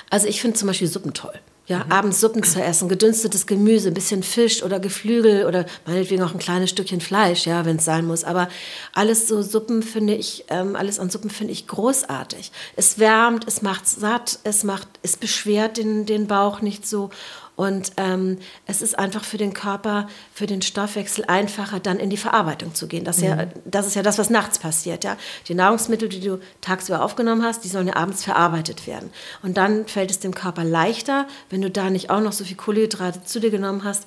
[0.10, 1.40] Also ich finde zum Beispiel Suppen toll.
[1.68, 6.34] Ja, abends Suppen zu essen, gedünstetes Gemüse, ein bisschen Fisch oder Geflügel oder meinetwegen auch
[6.34, 8.24] ein kleines Stückchen Fleisch, ja, wenn es sein muss.
[8.24, 8.48] Aber
[8.94, 12.54] alles so Suppen finde ich, ähm, alles an Suppen finde ich großartig.
[12.78, 17.10] Es wärmt, es macht satt, es macht, es beschwert den, den Bauch nicht so.
[17.58, 18.38] Und ähm,
[18.68, 22.88] es ist einfach für den Körper, für den Stoffwechsel einfacher, dann in die Verarbeitung zu
[22.88, 23.04] gehen.
[23.04, 25.04] Das, ist ja, das ist ja das, was nachts passiert.
[25.04, 25.18] Ja?
[25.48, 29.10] Die Nahrungsmittel, die du tagsüber aufgenommen hast, die sollen ja abends verarbeitet werden.
[29.42, 32.58] Und dann fällt es dem Körper leichter, wenn du da nicht auch noch so viel
[32.58, 34.06] Kohlenhydrate zu dir genommen hast,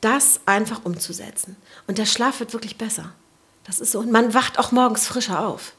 [0.00, 1.54] das einfach umzusetzen.
[1.86, 3.12] Und der Schlaf wird wirklich besser.
[3.62, 4.00] Das ist so.
[4.00, 5.74] Und man wacht auch morgens frischer auf.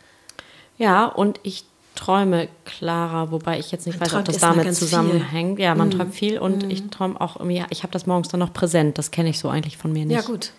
[0.78, 1.66] Ja, und ich
[1.96, 5.60] träume klarer, wobei ich jetzt nicht Man weiß, ob das damit zusammenhängt.
[5.60, 8.54] Ja, man träumt viel und ich träume auch irgendwie, ich habe das morgens dann noch
[8.54, 8.98] präsent.
[8.98, 10.16] Das kenne ich so eigentlich von mir nicht.
[10.16, 10.52] Ja, gut.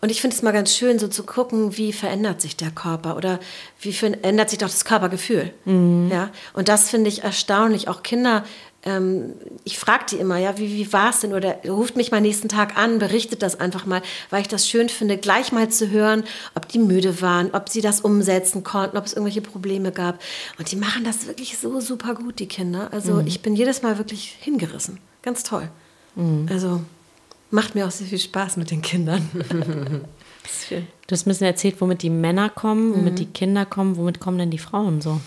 [0.00, 3.16] Und ich finde es mal ganz schön, so zu gucken, wie verändert sich der Körper
[3.16, 3.38] oder
[3.80, 5.54] wie verändert sich doch das Körpergefühl.
[5.64, 6.30] Ja?
[6.52, 7.88] Und das finde ich erstaunlich.
[7.88, 8.44] Auch Kinder,
[8.84, 9.32] ähm,
[9.64, 11.32] ich frage die immer, ja, wie, wie war es denn?
[11.32, 14.88] Oder ruft mich mal nächsten Tag an, berichtet das einfach mal, weil ich das schön
[14.88, 16.24] finde, gleich mal zu hören,
[16.54, 20.20] ob die müde waren, ob sie das umsetzen konnten, ob es irgendwelche Probleme gab.
[20.58, 22.88] Und die machen das wirklich so super gut, die Kinder.
[22.92, 24.98] Also ich bin jedes Mal wirklich hingerissen.
[25.22, 25.68] Ganz toll.
[26.50, 26.82] Also
[27.50, 29.28] macht mir auch sehr viel Spaß mit den Kindern.
[31.06, 33.16] Du hast ein bisschen erzählt, womit die Männer kommen, womit Mhm.
[33.16, 35.20] die Kinder kommen, womit kommen denn die Frauen so?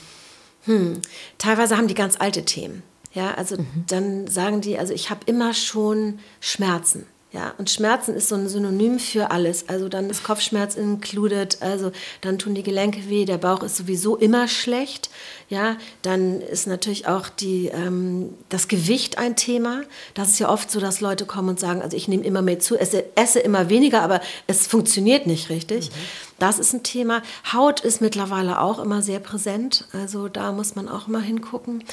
[1.37, 2.83] Teilweise haben die ganz alte Themen.
[3.13, 7.05] Ja, also dann sagen die, also ich habe immer schon Schmerzen.
[7.33, 9.67] Ja, und Schmerzen ist so ein Synonym für alles.
[9.67, 14.15] Also dann ist Kopfschmerz included, also dann tun die Gelenke weh, der Bauch ist sowieso
[14.15, 15.09] immer schlecht.
[15.49, 19.81] Ja, dann ist natürlich auch die, ähm, das Gewicht ein Thema.
[20.13, 22.59] Das ist ja oft so, dass Leute kommen und sagen, also ich nehme immer mehr
[22.59, 25.91] zu, esse, esse immer weniger, aber es funktioniert nicht richtig.
[26.39, 27.23] Das ist ein Thema.
[27.51, 29.85] Haut ist mittlerweile auch immer sehr präsent.
[29.91, 31.83] Also da muss man auch mal hingucken.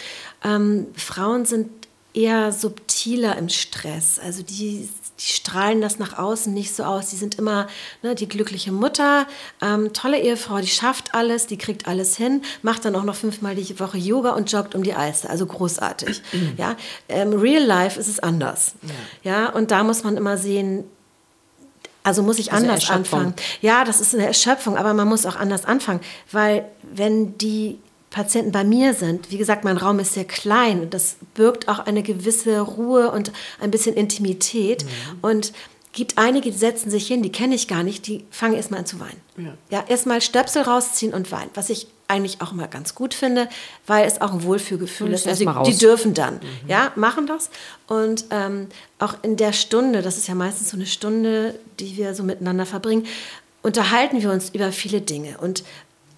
[0.45, 1.71] Ähm, Frauen sind
[2.15, 4.21] eher subtiler im Stress.
[4.21, 4.89] Also die,
[5.25, 7.09] die strahlen das nach außen nicht so aus.
[7.09, 7.67] Die sind immer
[8.03, 9.27] ne, die glückliche Mutter,
[9.63, 13.55] ähm, tolle Ehefrau, die schafft alles, die kriegt alles hin, macht dann auch noch fünfmal
[13.55, 15.31] die Woche Yoga und joggt um die Alster.
[15.31, 16.21] Also großartig.
[16.59, 16.77] ja,
[17.09, 18.75] ähm, Real Life ist es anders.
[19.23, 19.51] Ja.
[19.51, 20.85] und da muss man immer sehen,
[22.03, 23.35] Also muss ich Also anders anfangen.
[23.63, 26.01] Ja, das ist eine Erschöpfung, aber man muss auch anders anfangen,
[26.31, 27.79] weil wenn die
[28.15, 31.81] Patienten bei mir sind, wie gesagt, mein Raum ist sehr klein und das birgt auch
[31.81, 34.87] eine gewisse Ruhe und ein bisschen Intimität
[35.21, 35.53] und
[35.93, 38.87] gibt einige, die setzen sich hin, die kenne ich gar nicht, die fangen erstmal an
[38.87, 39.21] zu weinen.
[39.37, 39.55] Ja.
[39.69, 43.49] Ja, erstmal Stöpsel rausziehen und weinen, was ich eigentlich auch mal ganz gut finde,
[43.89, 45.27] weil es auch ein Wohlfühlgefühl ist.
[45.27, 46.39] Also die dürfen dann,
[46.69, 47.51] ja, machen das.
[47.89, 48.69] Und ähm,
[49.01, 52.65] auch in der Stunde, das ist ja meistens so eine Stunde, die wir so miteinander
[52.65, 53.07] verbringen,
[53.63, 55.39] unterhalten wir uns über viele Dinge.
[55.39, 55.65] Und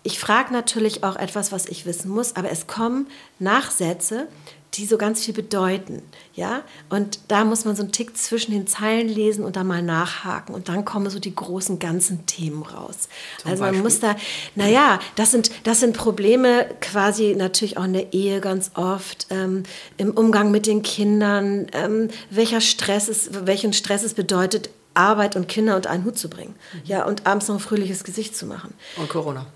[0.06, 3.08] ich frage natürlich auch etwas, was ich wissen muss, aber es kommen
[3.40, 4.28] Nachsätze,
[4.74, 6.02] die so ganz viel bedeuten,
[6.34, 6.62] ja.
[6.90, 10.54] Und da muss man so einen Tick zwischen den Zeilen lesen und dann mal nachhaken
[10.54, 13.08] und dann kommen so die großen ganzen Themen raus.
[13.44, 13.82] also man Beispiel?
[13.82, 14.16] muss da,
[14.54, 19.64] naja, das sind, das sind Probleme quasi natürlich auch in der Ehe ganz oft, ähm,
[19.96, 25.48] im Umgang mit den Kindern, ähm, welcher Stress es, welchen Stress es bedeutet, Arbeit und
[25.48, 26.54] Kinder unter einen Hut zu bringen,
[26.84, 28.72] ja, und abends noch ein fröhliches Gesicht zu machen.
[28.96, 29.46] Und Corona.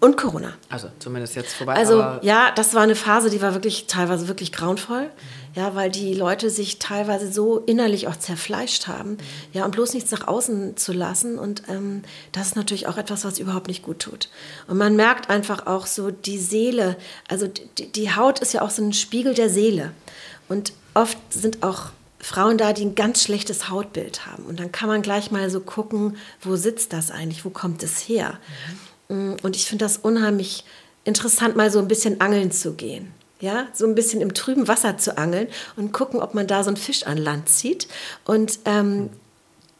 [0.00, 0.52] Und Corona.
[0.68, 1.74] Also zumindest jetzt vorbei.
[1.74, 5.10] Also ja, das war eine Phase, die war wirklich teilweise wirklich grauenvoll.
[5.56, 9.18] Ja, weil die Leute sich teilweise so innerlich auch zerfleischt haben.
[9.52, 11.36] Ja, und bloß nichts nach außen zu lassen.
[11.36, 14.28] Und ähm, das ist natürlich auch etwas, was überhaupt nicht gut tut.
[14.68, 16.96] Und man merkt einfach auch so die Seele,
[17.26, 19.90] also die, die Haut ist ja auch so ein Spiegel der Seele.
[20.48, 21.86] Und oft sind auch
[22.20, 24.44] Frauen da, die ein ganz schlechtes Hautbild haben.
[24.44, 28.08] Und dann kann man gleich mal so gucken, wo sitzt das eigentlich, wo kommt es
[28.08, 28.38] her?
[28.38, 30.64] Mm, Und ich finde das unheimlich
[31.04, 33.12] interessant, mal so ein bisschen angeln zu gehen.
[33.40, 35.46] Ja, so ein bisschen im trüben Wasser zu angeln
[35.76, 37.86] und gucken, ob man da so einen Fisch an Land zieht.
[38.24, 39.10] Und ähm,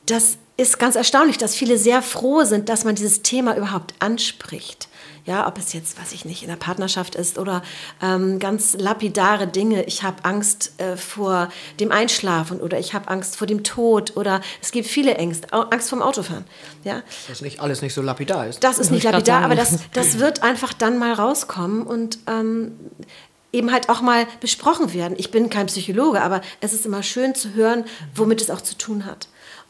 [0.06, 4.88] das ist ganz erstaunlich, dass viele sehr froh sind, dass man dieses Thema überhaupt anspricht.
[5.28, 7.62] Ja, ob es jetzt, weiß ich nicht, in der Partnerschaft ist oder
[8.00, 9.84] ähm, ganz lapidare Dinge.
[9.84, 11.50] Ich habe Angst äh, vor
[11.80, 15.90] dem Einschlafen oder ich habe Angst vor dem Tod oder es gibt viele Ängste, Angst
[15.90, 16.46] vom Autofahren.
[16.82, 18.64] Ja, dass nicht alles nicht so lapidar ist.
[18.64, 22.72] das ist nicht lapidar, aber das, das wird einfach dann mal rauskommen und ähm,
[23.52, 25.14] eben halt auch mal besprochen werden.
[25.18, 28.78] Ich bin kein Psychologe, aber es ist immer schön zu hören, womit es auch zu
[28.78, 29.28] tun hat.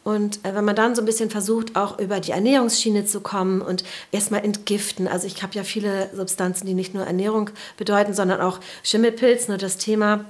[0.09, 3.61] Und äh, wenn man dann so ein bisschen versucht, auch über die Ernährungsschiene zu kommen
[3.61, 5.07] und erstmal entgiften.
[5.07, 9.57] Also ich habe ja viele Substanzen, die nicht nur Ernährung bedeuten, sondern auch Schimmelpilz, nur
[9.57, 10.25] das Thema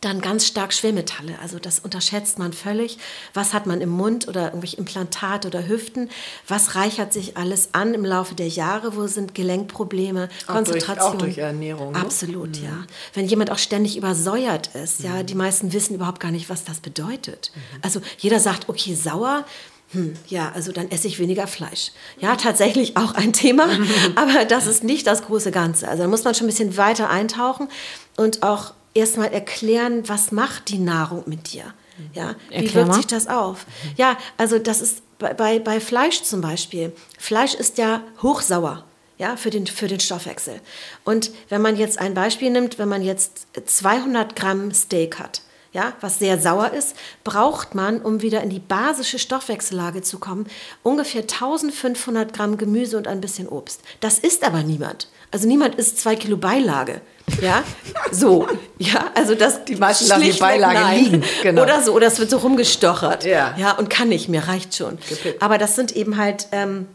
[0.00, 1.38] dann ganz stark Schwermetalle.
[1.42, 2.98] Also das unterschätzt man völlig.
[3.34, 6.08] Was hat man im Mund oder irgendwelche Implantate oder Hüften?
[6.48, 8.96] Was reichert sich alles an im Laufe der Jahre?
[8.96, 11.06] Wo sind Gelenkprobleme, Auch durch- Konzentration?
[11.12, 11.98] auch durch Ernährung, ne?
[12.00, 12.84] Absolut, ja.
[13.12, 16.80] Wenn jemand auch ständig übersäuert ist, ja, die meisten wissen überhaupt gar nicht, was das
[16.80, 17.52] bedeutet.
[17.82, 19.44] Also jeder sagt, okay, sauer.
[19.92, 21.90] Hm, ja, also dann esse ich weniger Fleisch.
[22.20, 23.66] Ja, tatsächlich auch ein Thema,
[24.14, 25.88] aber das ist nicht das große Ganze.
[25.88, 27.68] Also da muss man schon ein bisschen weiter eintauchen
[28.16, 31.74] und auch erstmal erklären, was macht die Nahrung mit dir?
[32.14, 32.94] Ja, wie Erklär wirkt mal.
[32.94, 33.66] sich das auf?
[33.96, 36.92] Ja, also das ist bei, bei, bei Fleisch zum Beispiel.
[37.18, 38.84] Fleisch ist ja hochsauer.
[39.18, 40.62] Ja, für den, für den Stoffwechsel.
[41.04, 45.92] Und wenn man jetzt ein Beispiel nimmt, wenn man jetzt 200 Gramm Steak hat, ja,
[46.00, 50.46] was sehr sauer ist, braucht man, um wieder in die basische Stoffwechsellage zu kommen,
[50.82, 53.82] ungefähr 1500 Gramm Gemüse und ein bisschen Obst.
[54.00, 55.08] Das isst aber niemand.
[55.30, 57.00] Also niemand isst zwei Kilo Beilage.
[57.40, 57.62] Ja,
[58.10, 58.48] so.
[58.78, 61.04] Ja, also das Die meisten lassen die Beilage nein.
[61.04, 61.62] liegen, genau.
[61.62, 63.24] Oder so, oder es wird so rumgestochert.
[63.24, 63.54] Ja.
[63.56, 64.98] ja, und kann nicht mehr, reicht schon.
[65.08, 65.42] Gepickt.
[65.42, 66.88] Aber das sind eben halt ähm,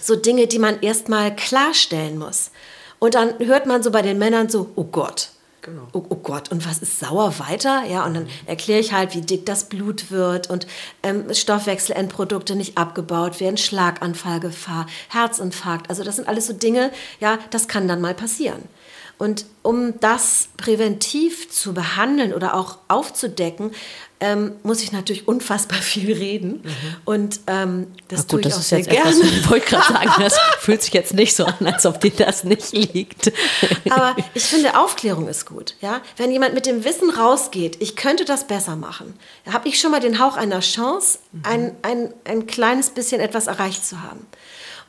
[0.00, 2.50] so Dinge, die man erstmal klarstellen muss.
[2.98, 5.30] Und dann hört man so bei den Männern so, oh Gott.
[5.64, 5.86] Genau.
[5.92, 7.84] Oh, oh Gott, und was ist sauer weiter?
[7.84, 10.66] Ja, und dann erkläre ich halt, wie dick das Blut wird und
[11.04, 15.88] ähm, Stoffwechselendprodukte nicht abgebaut werden, Schlaganfallgefahr, Herzinfarkt.
[15.88, 16.90] Also das sind alles so Dinge,
[17.20, 18.62] ja, das kann dann mal passieren.
[19.18, 23.70] Und um das präventiv zu behandeln oder auch aufzudecken,
[24.22, 26.62] ähm, muss ich natürlich unfassbar viel reden.
[27.04, 29.10] Und ähm, das Na tue gut, ich das auch sehr gerne.
[29.10, 32.12] etwas, ich wollte gerade sagen, das fühlt sich jetzt nicht so an, als ob dir
[32.12, 33.32] das nicht liegt.
[33.90, 35.74] Aber ich finde, Aufklärung ist gut.
[35.80, 36.00] Ja?
[36.16, 39.14] Wenn jemand mit dem Wissen rausgeht, ich könnte das besser machen,
[39.50, 43.84] habe ich schon mal den Hauch einer Chance, ein, ein, ein kleines bisschen etwas erreicht
[43.84, 44.26] zu haben.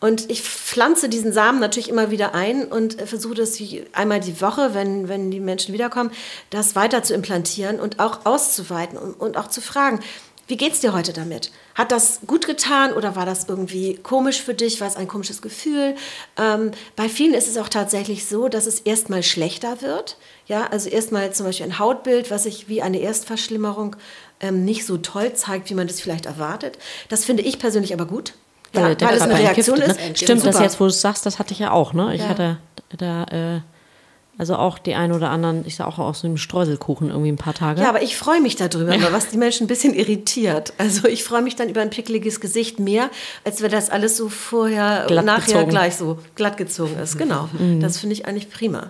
[0.04, 3.58] Und ich pflanze diesen Samen natürlich immer wieder ein und äh, versuche das
[3.94, 6.12] einmal die Woche, wenn, wenn die Menschen wiederkommen,
[6.50, 10.02] das weiter zu implantieren und auch auszuweiten und, und auch zu fragen,
[10.50, 11.52] wie geht's dir heute damit?
[11.74, 14.82] Hat das gut getan oder war das irgendwie komisch für dich?
[14.82, 15.96] War es ein komisches Gefühl?
[16.38, 20.18] Ähm, bei vielen ist es auch tatsächlich so, dass es erstmal schlechter wird.
[20.48, 23.96] Ja, also erstmal zum Beispiel ein Hautbild, was sich wie eine Erstverschlimmerung
[24.42, 26.78] ähm, nicht so toll zeigt, wie man das vielleicht erwartet.
[27.08, 28.34] Das finde ich persönlich aber gut.
[28.74, 30.10] Ja, Weil der weil es eine Reaktion entgiftet, ist.
[30.10, 30.18] Ne?
[30.18, 30.64] Stimmt, das Super.
[30.66, 31.94] jetzt, wo du es sagst, das hatte ich ja auch.
[31.94, 32.14] Ne?
[32.16, 32.30] Ich Ja.
[32.30, 32.58] hatte
[32.98, 33.62] da, äh,
[34.40, 37.38] Also auch die einen oder anderen, ich sage auch aus so einem Streuselkuchen irgendwie ein
[37.38, 37.82] paar Tage.
[37.82, 39.14] Ja, aber ich freue mich darüber, ja.
[39.14, 40.74] was die Menschen ein bisschen irritiert.
[40.80, 43.12] Also ich freue mich dann über ein pickeliges Gesicht mehr,
[43.46, 47.20] als wenn das alles so vorher und nachher gleich so glatt gezogen ist.
[47.20, 47.48] Genau.
[47.60, 47.80] Mhm.
[47.80, 48.90] Das finde ich eigentlich prima.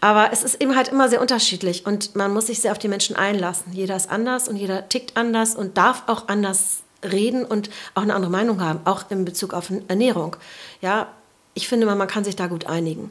[0.00, 2.88] Aber es ist eben halt immer sehr unterschiedlich und man muss sich sehr auf die
[2.88, 3.74] Menschen einlassen.
[3.74, 8.14] Jeder ist anders und jeder tickt anders und darf auch anders reden und auch eine
[8.14, 10.36] andere Meinung haben, auch in Bezug auf Ernährung.
[10.80, 11.08] Ja,
[11.54, 13.10] ich finde, man kann sich da gut einigen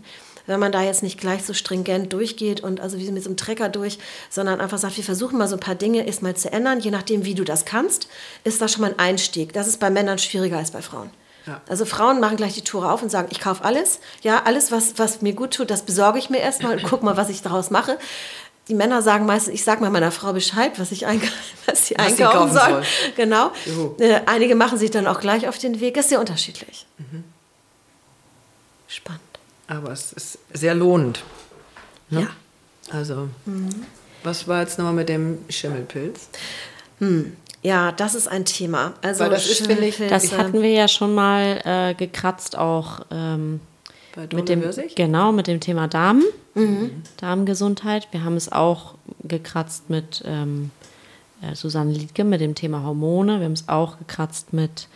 [0.50, 3.38] wenn man da jetzt nicht gleich so stringent durchgeht und also wie mit so einem
[3.38, 4.00] Trecker durch,
[4.32, 7.24] sondern einfach sagt, wir versuchen mal so ein paar Dinge erstmal zu ändern, je nachdem,
[7.24, 8.08] wie du das kannst,
[8.44, 9.54] ist das schon mal ein Einstieg.
[9.54, 11.12] Das ist bei Männern schwieriger als bei Frauen.
[11.46, 11.62] Ja.
[11.70, 14.00] Also Frauen machen gleich die Tore auf und sagen, ich kaufe alles.
[14.24, 17.16] Ja, alles, was, was mir gut tut, das besorge ich mir erstmal und guck mal,
[17.16, 18.00] was ich daraus mache.
[18.70, 21.04] Die Männer sagen meistens, ich sage mal meiner Frau Bescheid, was ich
[21.66, 22.70] was sie was einkaufen soll.
[22.70, 22.84] soll.
[23.16, 23.52] Genau.
[24.00, 25.96] Äh, einige machen sich dann auch gleich auf den Weg.
[25.96, 26.86] Das ist sehr unterschiedlich.
[26.98, 27.24] Mhm.
[28.88, 29.22] Spannend.
[29.68, 31.24] Aber es ist sehr lohnend.
[32.10, 32.22] Ne?
[32.22, 32.28] Ja.
[32.96, 33.70] Also, mhm.
[34.24, 36.30] was war jetzt nochmal mit dem Schimmelpilz?
[37.00, 37.36] Hm.
[37.62, 38.94] Ja, das ist ein Thema.
[39.02, 43.02] Also Weil das ist, finde ich, das hatten wir ja schon mal äh, gekratzt auch
[43.12, 43.60] ähm,
[44.16, 44.64] mit dem
[44.96, 46.24] genau mit dem Thema Darm,
[46.56, 47.04] mhm.
[47.18, 48.08] Darmgesundheit.
[48.12, 50.72] Wir haben es auch gekratzt mit ähm,
[51.42, 53.40] äh, Susanne Liedke mit dem Thema Hormone.
[53.40, 54.88] Wir haben es auch gekratzt mit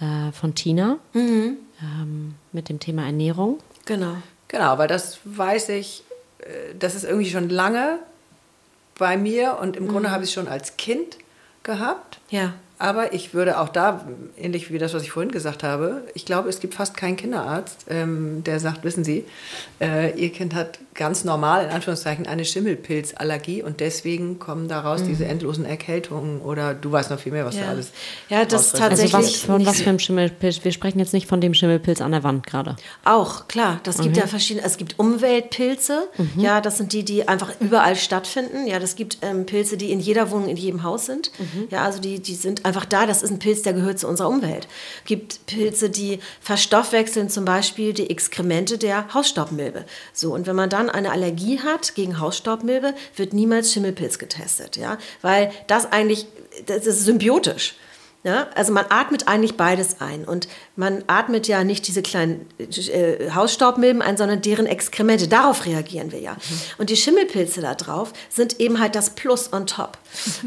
[0.00, 1.56] äh, von Tina mhm.
[1.82, 3.58] ähm, mit dem Thema Ernährung.
[3.84, 4.16] Genau.
[4.48, 6.02] Genau, weil das weiß ich,
[6.38, 7.98] äh, das ist irgendwie schon lange
[8.98, 9.88] bei mir und im mhm.
[9.88, 11.18] Grunde habe ich es schon als Kind
[11.62, 12.18] gehabt.
[12.30, 12.54] Ja.
[12.80, 14.06] Aber ich würde auch da,
[14.38, 17.84] ähnlich wie das, was ich vorhin gesagt habe, ich glaube, es gibt fast keinen Kinderarzt,
[17.90, 19.26] ähm, der sagt, wissen Sie,
[19.82, 25.08] äh, Ihr Kind hat ganz normal, in Anführungszeichen, eine Schimmelpilzallergie und deswegen kommen daraus mhm.
[25.08, 27.64] diese endlosen Erkältungen oder du weißt noch viel mehr, was ja.
[27.64, 27.92] da alles
[28.30, 29.14] Ja, das tatsächlich.
[29.14, 30.64] Also was, von was für einem Schimmelpilz?
[30.64, 32.76] Wir sprechen jetzt nicht von dem Schimmelpilz an der Wand gerade.
[33.04, 33.80] Auch, klar.
[33.82, 34.04] Das mhm.
[34.04, 36.40] gibt ja verschiedene, es gibt Umweltpilze, mhm.
[36.40, 38.66] ja, das sind die, die einfach überall stattfinden.
[38.66, 41.30] Ja, das gibt ähm, Pilze, die in jeder Wohnung, in jedem Haus sind.
[41.38, 41.68] Mhm.
[41.68, 43.06] Ja, also die, die sind einfach da.
[43.06, 44.68] Das ist ein Pilz, der gehört zu unserer Umwelt.
[45.02, 49.84] Es gibt Pilze, die verstoffwechseln zum Beispiel die Exkremente der Hausstaubmilbe.
[50.12, 54.98] So, und wenn man dann eine Allergie hat gegen Hausstaubmilbe, wird niemals Schimmelpilz getestet, ja,
[55.22, 56.26] weil das eigentlich,
[56.66, 57.74] das ist symbiotisch.
[58.22, 60.46] Ja, also man atmet eigentlich beides ein und
[60.76, 65.26] man atmet ja nicht diese kleinen äh, Hausstaubmilben ein, sondern deren Exkremente.
[65.26, 66.32] Darauf reagieren wir ja.
[66.32, 66.60] Mhm.
[66.76, 69.96] Und die Schimmelpilze da drauf sind eben halt das Plus on top.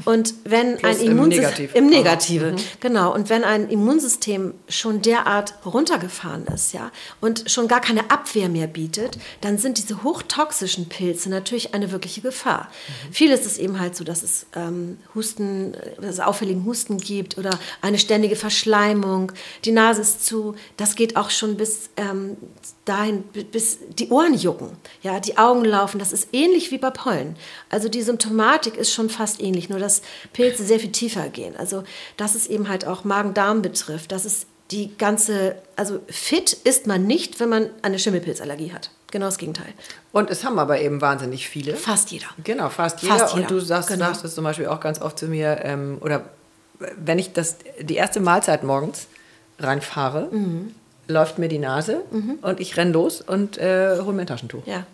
[0.06, 1.76] Und wenn Plus ein Immunsystem im, Negativ.
[1.76, 2.58] im Negative, mhm.
[2.80, 3.14] genau.
[3.14, 6.92] Und wenn ein Immunsystem schon derart runtergefahren ist, ja,
[7.22, 12.22] und schon gar keine Abwehr mehr bietet, dann sind diese hochtoxischen Pilze natürlich eine wirkliche
[12.22, 12.70] Gefahr.
[13.10, 13.14] Mhm.
[13.14, 17.58] Vieles ist eben halt so, dass es ähm, Husten, dass es auffälligen Husten gibt oder
[17.82, 19.32] eine ständige Verschleimung,
[19.66, 22.38] die Nase ist zu, das geht auch schon bis ähm,
[22.86, 24.70] dahin, bis die Ohren jucken,
[25.02, 27.36] ja, die Augen laufen, das ist ähnlich wie bei Pollen.
[27.70, 30.02] Also die Symptomatik ist schon fast ähnlich, nur dass
[30.34, 31.56] Pilze sehr viel tiefer gehen.
[31.56, 31.84] Also
[32.18, 37.06] das ist eben halt auch Magen-Darm betrifft, das ist die ganze, also fit ist man
[37.06, 38.90] nicht, wenn man eine Schimmelpilzallergie hat.
[39.12, 39.72] Genau das Gegenteil.
[40.12, 41.76] Und es haben aber eben wahnsinnig viele.
[41.76, 42.26] Fast jeder.
[42.44, 43.20] Genau, fast jeder.
[43.20, 43.48] Fast jeder.
[43.48, 44.06] Und du sagst, genau.
[44.06, 46.24] sagst es zum Beispiel auch ganz oft zu mir, ähm, oder
[46.98, 49.08] wenn ich das, die erste Mahlzeit morgens
[49.60, 50.74] reinfahre, mhm.
[51.08, 52.40] Läuft mir die Nase mhm.
[52.42, 54.66] und ich renne los und äh, hole mir ein Taschentuch.
[54.66, 54.86] Ja.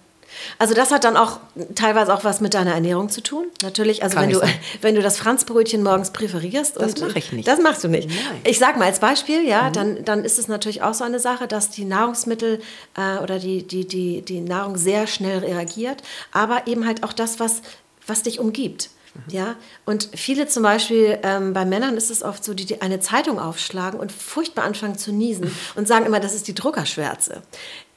[0.57, 1.39] Also das hat dann auch
[1.75, 3.45] teilweise auch was mit deiner Ernährung zu tun.
[3.63, 4.41] Natürlich, also wenn du,
[4.81, 6.77] wenn du das Franzbrötchen morgens präferierst.
[6.79, 7.47] Das mache ich nicht.
[7.47, 8.09] Das machst du nicht.
[8.09, 8.41] Nein.
[8.43, 9.73] Ich sage mal als Beispiel, ja, mhm.
[9.73, 12.61] dann, dann ist es natürlich auch so eine Sache, dass die Nahrungsmittel
[12.95, 17.39] äh, oder die, die, die, die Nahrung sehr schnell reagiert, aber eben halt auch das,
[17.39, 17.61] was,
[18.05, 18.89] was dich umgibt.
[19.27, 19.55] Ja,
[19.85, 23.39] und viele zum Beispiel, ähm, bei Männern ist es oft so, die, die eine Zeitung
[23.39, 27.41] aufschlagen und furchtbar anfangen zu niesen und sagen immer, das ist die Druckerschwärze.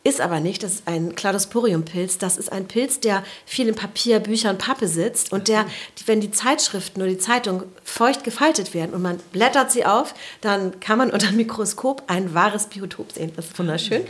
[0.05, 2.19] Ist aber nicht, das ist ein Cladosporium-Pilz.
[2.19, 5.65] Das ist ein Pilz, der viel in Papier, Büchern, Pappe sitzt und der,
[6.07, 10.81] wenn die Zeitschriften oder die Zeitung feucht gefaltet werden und man blättert sie auf, dann
[10.81, 13.33] kann man unter dem Mikroskop ein wahres Biotop sehen.
[13.37, 14.03] Das ist wunderschön.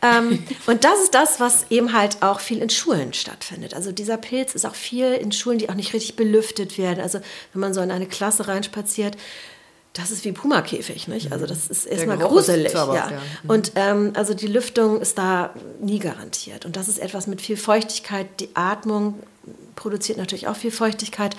[0.00, 3.74] ähm, und das ist das, was eben halt auch viel in Schulen stattfindet.
[3.74, 7.00] Also dieser Pilz ist auch viel in Schulen, die auch nicht richtig belüftet werden.
[7.00, 7.20] Also
[7.52, 9.18] wenn man so in eine Klasse reinspaziert,
[9.96, 11.32] das ist wie Pumakäfig, nicht?
[11.32, 12.66] Also das ist erstmal gruselig.
[12.66, 12.94] Ist ja.
[12.94, 13.10] ja.
[13.42, 13.50] Mhm.
[13.50, 16.66] Und ähm, also die Lüftung ist da nie garantiert.
[16.66, 18.26] Und das ist etwas mit viel Feuchtigkeit.
[18.40, 19.14] Die Atmung
[19.74, 21.34] produziert natürlich auch viel Feuchtigkeit.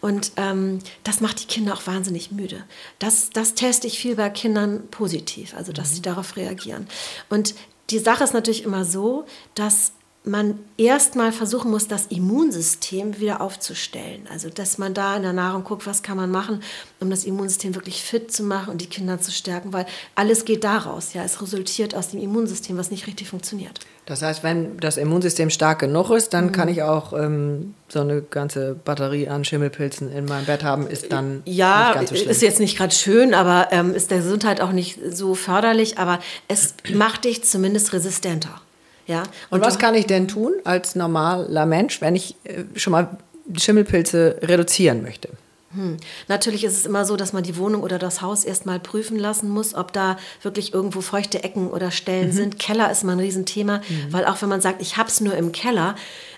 [0.00, 2.64] Und ähm, das macht die Kinder auch wahnsinnig müde.
[2.98, 5.94] Das, das teste ich viel bei Kindern positiv, also dass mhm.
[5.94, 6.86] sie darauf reagieren.
[7.28, 7.54] Und
[7.90, 9.92] die Sache ist natürlich immer so, dass
[10.24, 14.26] man erstmal versuchen muss, das Immunsystem wieder aufzustellen.
[14.30, 16.60] Also, dass man da in der Nahrung guckt, was kann man machen,
[17.00, 20.64] um das Immunsystem wirklich fit zu machen und die Kinder zu stärken, weil alles geht
[20.64, 21.14] daraus.
[21.14, 23.80] Ja, es resultiert aus dem Immunsystem, was nicht richtig funktioniert.
[24.06, 26.52] Das heißt, wenn das Immunsystem stark genug ist, dann mhm.
[26.52, 31.12] kann ich auch ähm, so eine ganze Batterie an Schimmelpilzen in meinem Bett haben, ist
[31.12, 32.30] dann ja, nicht ganz so schlimm.
[32.30, 36.20] ist jetzt nicht gerade schön, aber ähm, ist der Gesundheit auch nicht so förderlich, aber
[36.48, 38.60] es macht dich zumindest resistenter.
[39.08, 39.22] Ja.
[39.50, 43.18] Und, und was kann ich denn tun als normaler Mensch, wenn ich äh, schon mal
[43.56, 45.30] Schimmelpilze reduzieren möchte?
[45.74, 45.96] Hm.
[46.28, 49.50] Natürlich ist es immer so, dass man die Wohnung oder das Haus erstmal prüfen lassen
[49.50, 52.32] muss, ob da wirklich irgendwo feuchte Ecken oder Stellen mhm.
[52.32, 52.58] sind.
[52.58, 54.12] Keller ist mal ein Riesenthema, mhm.
[54.12, 55.94] weil auch wenn man sagt, ich habe es nur im Keller.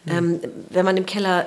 [0.09, 0.41] Ähm,
[0.71, 1.47] wenn man im Keller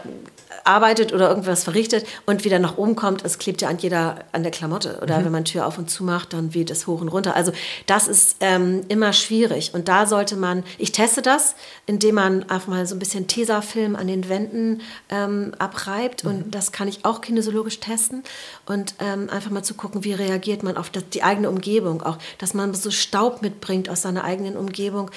[0.64, 4.44] arbeitet oder irgendwas verrichtet und wieder nach oben kommt, es klebt ja an jeder, an
[4.44, 5.00] der Klamotte.
[5.02, 5.26] Oder mhm.
[5.26, 7.36] wenn man Tür auf und zu macht, dann weht es hoch und runter.
[7.36, 7.52] Also
[7.86, 9.74] das ist ähm, immer schwierig.
[9.74, 13.96] Und da sollte man, ich teste das, indem man einfach mal so ein bisschen Tesafilm
[13.96, 16.24] an den Wänden ähm, abreibt.
[16.24, 16.30] Mhm.
[16.30, 18.24] Und das kann ich auch kinesiologisch testen.
[18.66, 22.02] Und ähm, einfach mal zu gucken, wie reagiert man auf das, die eigene Umgebung.
[22.02, 25.12] Auch, dass man so Staub mitbringt aus seiner eigenen Umgebung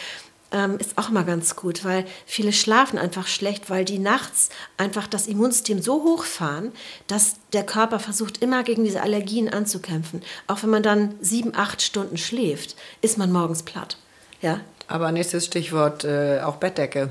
[0.52, 5.06] ähm, ist auch mal ganz gut, weil viele schlafen einfach schlecht, weil die nachts einfach
[5.06, 6.72] das Immunsystem so hochfahren,
[7.06, 10.22] dass der Körper versucht immer gegen diese Allergien anzukämpfen.
[10.46, 13.96] Auch wenn man dann sieben, acht Stunden schläft, ist man morgens platt.
[14.40, 14.60] Ja?
[14.88, 17.10] Aber nächstes Stichwort äh, auch Bettdecke.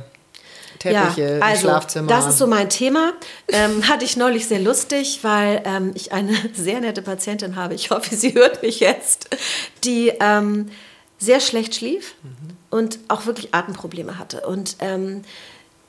[0.80, 2.08] Teppiche ja, also, Schlafzimmer.
[2.08, 3.14] Das ist so mein Thema.
[3.48, 7.74] Ähm, hatte ich neulich sehr lustig, weil ähm, ich eine sehr nette Patientin habe.
[7.74, 9.30] Ich hoffe, sie hört mich jetzt,
[9.84, 10.70] die ähm,
[11.18, 12.16] sehr schlecht schlief.
[12.24, 14.42] Mhm und auch wirklich Atemprobleme hatte.
[14.42, 15.22] Und ähm,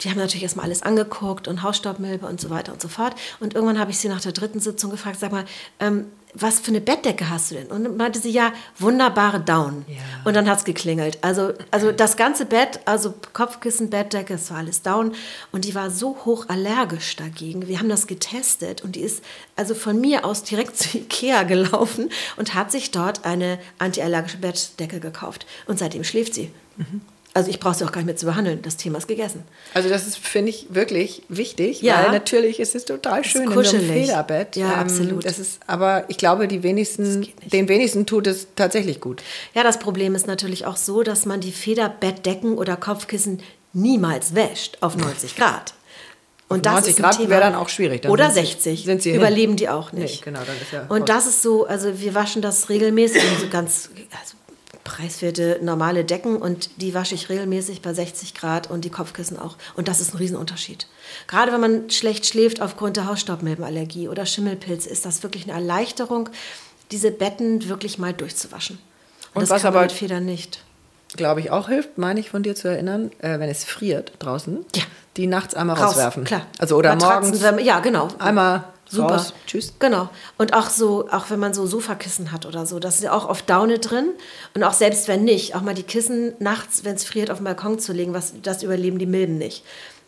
[0.03, 3.17] die haben natürlich erstmal alles angeguckt und Hausstaubmilbe und so weiter und so fort.
[3.41, 5.47] Und irgendwann habe ich sie nach der dritten Sitzung gefragt, sag mal,
[5.81, 6.07] ähm,
[6.39, 7.69] was für eine Bettdecke hast du denn?
[7.69, 9.87] Und meinte sie, ja, wunderbare Down.
[9.89, 9.97] Ja.
[10.25, 11.19] Und dann hat es geklingelt.
[11.23, 15.15] Also, also das ganze Bett, also Kopfkissen, Bettdecke, es war alles Down.
[15.51, 17.69] Und die war so hoch allergisch dagegen.
[17.69, 19.25] Wir haben das getestet und die ist
[19.57, 25.01] also von mir aus direkt zu Ikea gelaufen und hat sich dort eine antiallergische Bettdecke
[25.01, 25.47] gekauft.
[25.67, 26.51] Und seitdem schläft sie.
[26.77, 27.01] Mhm.
[27.37, 28.63] Also ich brauche sie auch gar nicht mehr zu behandeln.
[28.63, 29.43] Das Thema ist gegessen.
[29.75, 32.03] Also das ist, finde ich, wirklich wichtig, ja.
[32.03, 34.57] weil natürlich ist es total schön in so einem Federbett.
[34.57, 35.27] Ja, ähm, absolut.
[35.27, 39.23] Das ist, aber ich glaube, die wenigsten, den wenigsten tut es tatsächlich gut.
[39.53, 43.43] Ja, das Problem ist natürlich auch so, dass man die Federbettdecken oder Kopfkissen
[43.75, 45.75] niemals wäscht auf 90 Grad.
[46.49, 48.01] Und das 90 Grad wäre dann auch schwierig.
[48.01, 48.85] Dann Oder 60.
[48.85, 49.57] Sind sie Überleben hin.
[49.57, 50.21] die auch nicht.
[50.21, 53.49] Nee, genau, dann ist ja und das ist so, also wir waschen das regelmäßig, so
[53.49, 54.37] ganz, also
[54.87, 59.57] preiswerte normale Decken und die wasche ich regelmäßig bei 60 Grad und die Kopfkissen auch.
[59.75, 60.87] Und das ist ein Riesenunterschied.
[61.27, 66.29] Gerade wenn man schlecht schläft aufgrund der Hausstaubmilbenallergie oder Schimmelpilz, ist das wirklich eine Erleichterung,
[66.93, 68.79] diese Betten wirklich mal durchzuwaschen.
[69.35, 70.63] Und, und was aber mit Federn nicht.
[71.17, 74.65] Glaube ich auch hilft, meine ich von dir zu erinnern, äh, wenn es friert draußen,
[74.75, 74.83] ja.
[75.17, 76.25] die nachts einmal Raus, rauswerfen.
[76.25, 76.47] Klar.
[76.59, 77.43] Also oder morgens.
[77.63, 78.09] Ja, genau.
[78.19, 79.17] Einmal Super.
[79.17, 79.35] Raus.
[79.47, 79.75] Tschüss.
[79.79, 80.09] Genau.
[80.39, 83.29] Und auch so, auch wenn man so Sofakissen hat oder so, das ist ja auch
[83.29, 84.11] oft Daune drin.
[84.55, 87.45] Und auch selbst wenn nicht, auch mal die Kissen nachts, wenn es friert, auf den
[87.45, 89.65] Balkon zu legen, was, das überleben die Milben nicht.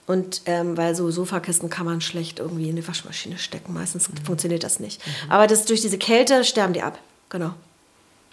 [0.06, 3.74] Und ähm, weil so Sofakissen kann man schlecht irgendwie in die Waschmaschine stecken.
[3.74, 4.16] Meistens mhm.
[4.24, 5.04] funktioniert das nicht.
[5.04, 5.30] Mhm.
[5.30, 6.98] Aber das, durch diese Kälte sterben die ab.
[7.28, 7.52] Genau.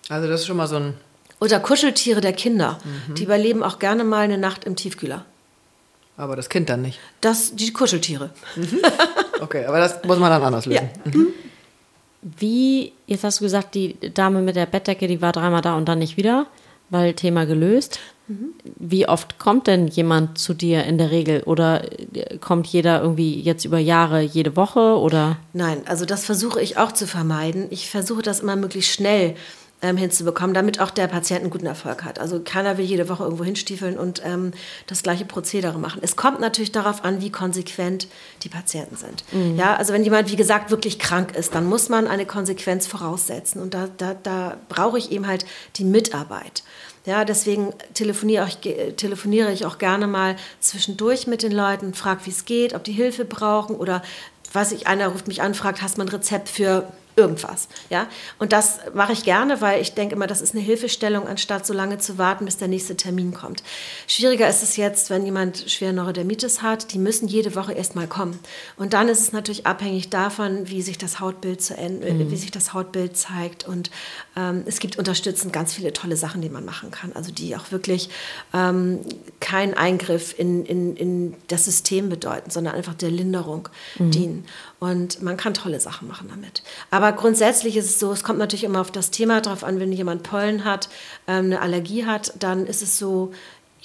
[0.07, 0.93] Also das ist schon mal so ein.
[1.41, 2.79] Oder Kuscheltiere der Kinder.
[3.09, 3.15] Mhm.
[3.15, 5.25] Die überleben auch gerne mal eine Nacht im Tiefkühler.
[6.17, 6.99] Aber das Kind dann nicht.
[7.21, 8.31] Das, die Kuscheltiere.
[8.55, 8.79] Mhm.
[9.41, 10.89] Okay, aber das muss man dann anders lösen.
[11.05, 11.11] Ja.
[11.11, 11.27] Mhm.
[12.21, 15.87] Wie, jetzt hast du gesagt, die Dame mit der Bettdecke, die war dreimal da und
[15.87, 16.47] dann nicht wieder,
[16.89, 17.99] weil Thema gelöst.
[18.27, 18.53] Mhm.
[18.77, 21.43] Wie oft kommt denn jemand zu dir in der Regel?
[21.43, 21.83] Oder
[22.41, 24.97] kommt jeder irgendwie jetzt über Jahre jede Woche?
[24.97, 25.37] Oder?
[25.53, 27.67] Nein, also das versuche ich auch zu vermeiden.
[27.69, 29.35] Ich versuche das immer möglichst schnell
[29.85, 32.17] ähm, hinzubekommen, damit auch der Patient einen guten Erfolg hat.
[32.19, 34.51] Also keiner will jede Woche irgendwo hinstiefeln und ähm,
[34.87, 35.99] das gleiche Prozedere machen.
[36.01, 38.07] Es kommt natürlich darauf an, wie konsequent
[38.41, 39.23] die Patienten sind.
[39.31, 39.57] Mhm.
[39.57, 43.61] Ja, also wenn jemand, wie gesagt, wirklich krank ist, dann muss man eine Konsequenz voraussetzen.
[43.61, 46.63] Und da, da, da brauche ich eben halt die Mitarbeit.
[47.05, 52.31] Ja, deswegen telefoniere ich, telefoniere ich auch gerne mal zwischendurch mit den Leuten, frage, wie
[52.31, 54.01] es geht, ob die Hilfe brauchen oder
[54.51, 57.67] weiß ich, einer ruft mich an, fragt, hast du ein Rezept für irgendwas.
[57.89, 58.07] Ja?
[58.39, 61.73] Und das mache ich gerne, weil ich denke immer, das ist eine Hilfestellung, anstatt so
[61.73, 63.63] lange zu warten, bis der nächste Termin kommt.
[64.07, 68.39] Schwieriger ist es jetzt, wenn jemand schwer Neurodermitis hat, die müssen jede Woche erstmal kommen.
[68.77, 72.31] Und dann ist es natürlich abhängig davon, wie sich das Hautbild, zu mhm.
[72.31, 73.65] wie sich das Hautbild zeigt.
[73.65, 73.91] Und
[74.35, 77.13] ähm, es gibt unterstützend ganz viele tolle Sachen, die man machen kann.
[77.13, 78.09] Also die auch wirklich
[78.53, 78.99] ähm,
[79.39, 84.11] keinen Eingriff in, in, in das System bedeuten, sondern einfach der Linderung mhm.
[84.11, 84.45] dienen.
[84.85, 86.61] Und man kann tolle Sachen machen damit.
[86.91, 89.91] Aber grundsätzlich ist es so, es kommt natürlich immer auf das Thema drauf an, wenn
[89.91, 90.89] jemand Pollen hat,
[91.27, 93.31] ähm, eine Allergie hat, dann ist es so,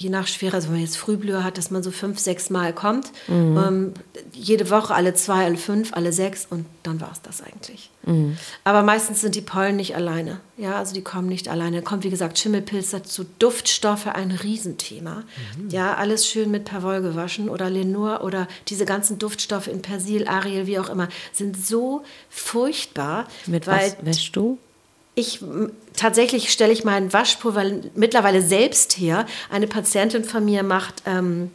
[0.01, 2.73] je nach Schwere, also wenn man jetzt Frühblüher hat, dass man so fünf, sechs Mal
[2.73, 3.11] kommt.
[3.27, 3.57] Mhm.
[3.57, 3.93] Ähm,
[4.33, 7.89] jede Woche, alle zwei, alle fünf, alle sechs und dann war es das eigentlich.
[8.03, 8.37] Mhm.
[8.63, 10.39] Aber meistens sind die Pollen nicht alleine.
[10.57, 11.81] Ja, also die kommen nicht alleine.
[11.81, 15.23] Kommt, wie gesagt, Schimmelpilz dazu, Duftstoffe, ein Riesenthema.
[15.57, 15.69] Mhm.
[15.69, 20.67] Ja, alles schön mit Perwoll gewaschen oder Lenur oder diese ganzen Duftstoffe in Persil, Ariel,
[20.67, 23.27] wie auch immer, sind so furchtbar.
[23.45, 24.57] Mit was wäschst du?
[25.15, 25.43] Ich
[25.95, 29.25] tatsächlich stelle ich meinen Waschpulver mittlerweile selbst her.
[29.49, 31.51] Eine Patientin von mir macht ähm,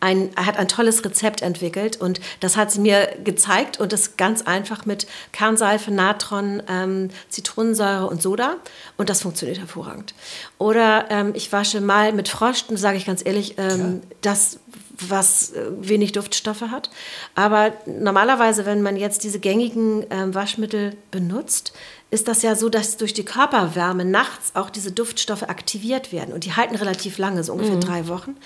[0.00, 4.42] ein, hat ein tolles Rezept entwickelt und das hat sie mir gezeigt und das ganz
[4.42, 8.56] einfach mit Kernseife, Natron, ähm, Zitronensäure und Soda
[8.96, 10.14] und das funktioniert hervorragend.
[10.58, 14.58] Oder ähm, ich wasche mal mit Frosch, sage ich ganz ehrlich, ähm, das
[14.98, 16.90] was äh, wenig Duftstoffe hat.
[17.34, 21.72] Aber normalerweise, wenn man jetzt diese gängigen äh, Waschmittel benutzt,
[22.16, 26.32] ist das ja so, dass durch die Körperwärme nachts auch diese Duftstoffe aktiviert werden.
[26.32, 27.80] Und die halten relativ lange, so ungefähr mhm.
[27.80, 28.36] drei Wochen.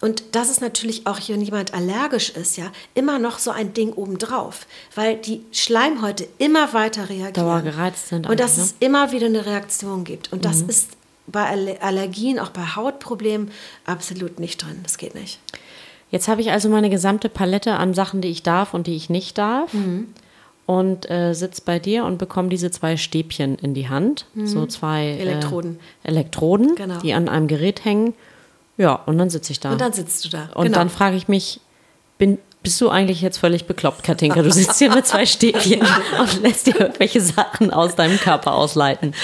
[0.00, 3.92] Und das ist natürlich auch, wenn jemand allergisch ist, ja, immer noch so ein Ding
[3.92, 7.32] obendrauf, weil die Schleimhäute immer weiter reagieren.
[7.32, 8.28] Dauergereizt sind.
[8.28, 8.64] Und dass ne?
[8.64, 10.32] es immer wieder eine Reaktion gibt.
[10.32, 10.68] Und das mhm.
[10.68, 10.90] ist
[11.28, 13.52] bei Allergien, auch bei Hautproblemen,
[13.84, 14.80] absolut nicht drin.
[14.82, 15.38] Das geht nicht.
[16.10, 19.10] Jetzt habe ich also meine gesamte Palette an Sachen, die ich darf und die ich
[19.10, 19.72] nicht darf.
[19.72, 20.08] Mhm
[20.66, 24.26] und äh, sitze bei dir und bekomme diese zwei Stäbchen in die Hand.
[24.34, 24.46] Mhm.
[24.46, 25.78] So zwei Elektroden.
[26.02, 26.98] Äh, Elektroden, genau.
[26.98, 28.14] die an einem Gerät hängen.
[28.76, 29.72] Ja, und dann sitze ich da.
[29.72, 30.50] Und dann sitzt du da.
[30.54, 30.78] Und genau.
[30.78, 31.60] dann frage ich mich,
[32.18, 34.42] bin, bist du eigentlich jetzt völlig bekloppt, Katinka?
[34.42, 35.82] Du sitzt hier mit zwei Stäbchen
[36.18, 39.14] und lässt dir irgendwelche Sachen aus deinem Körper ausleiten.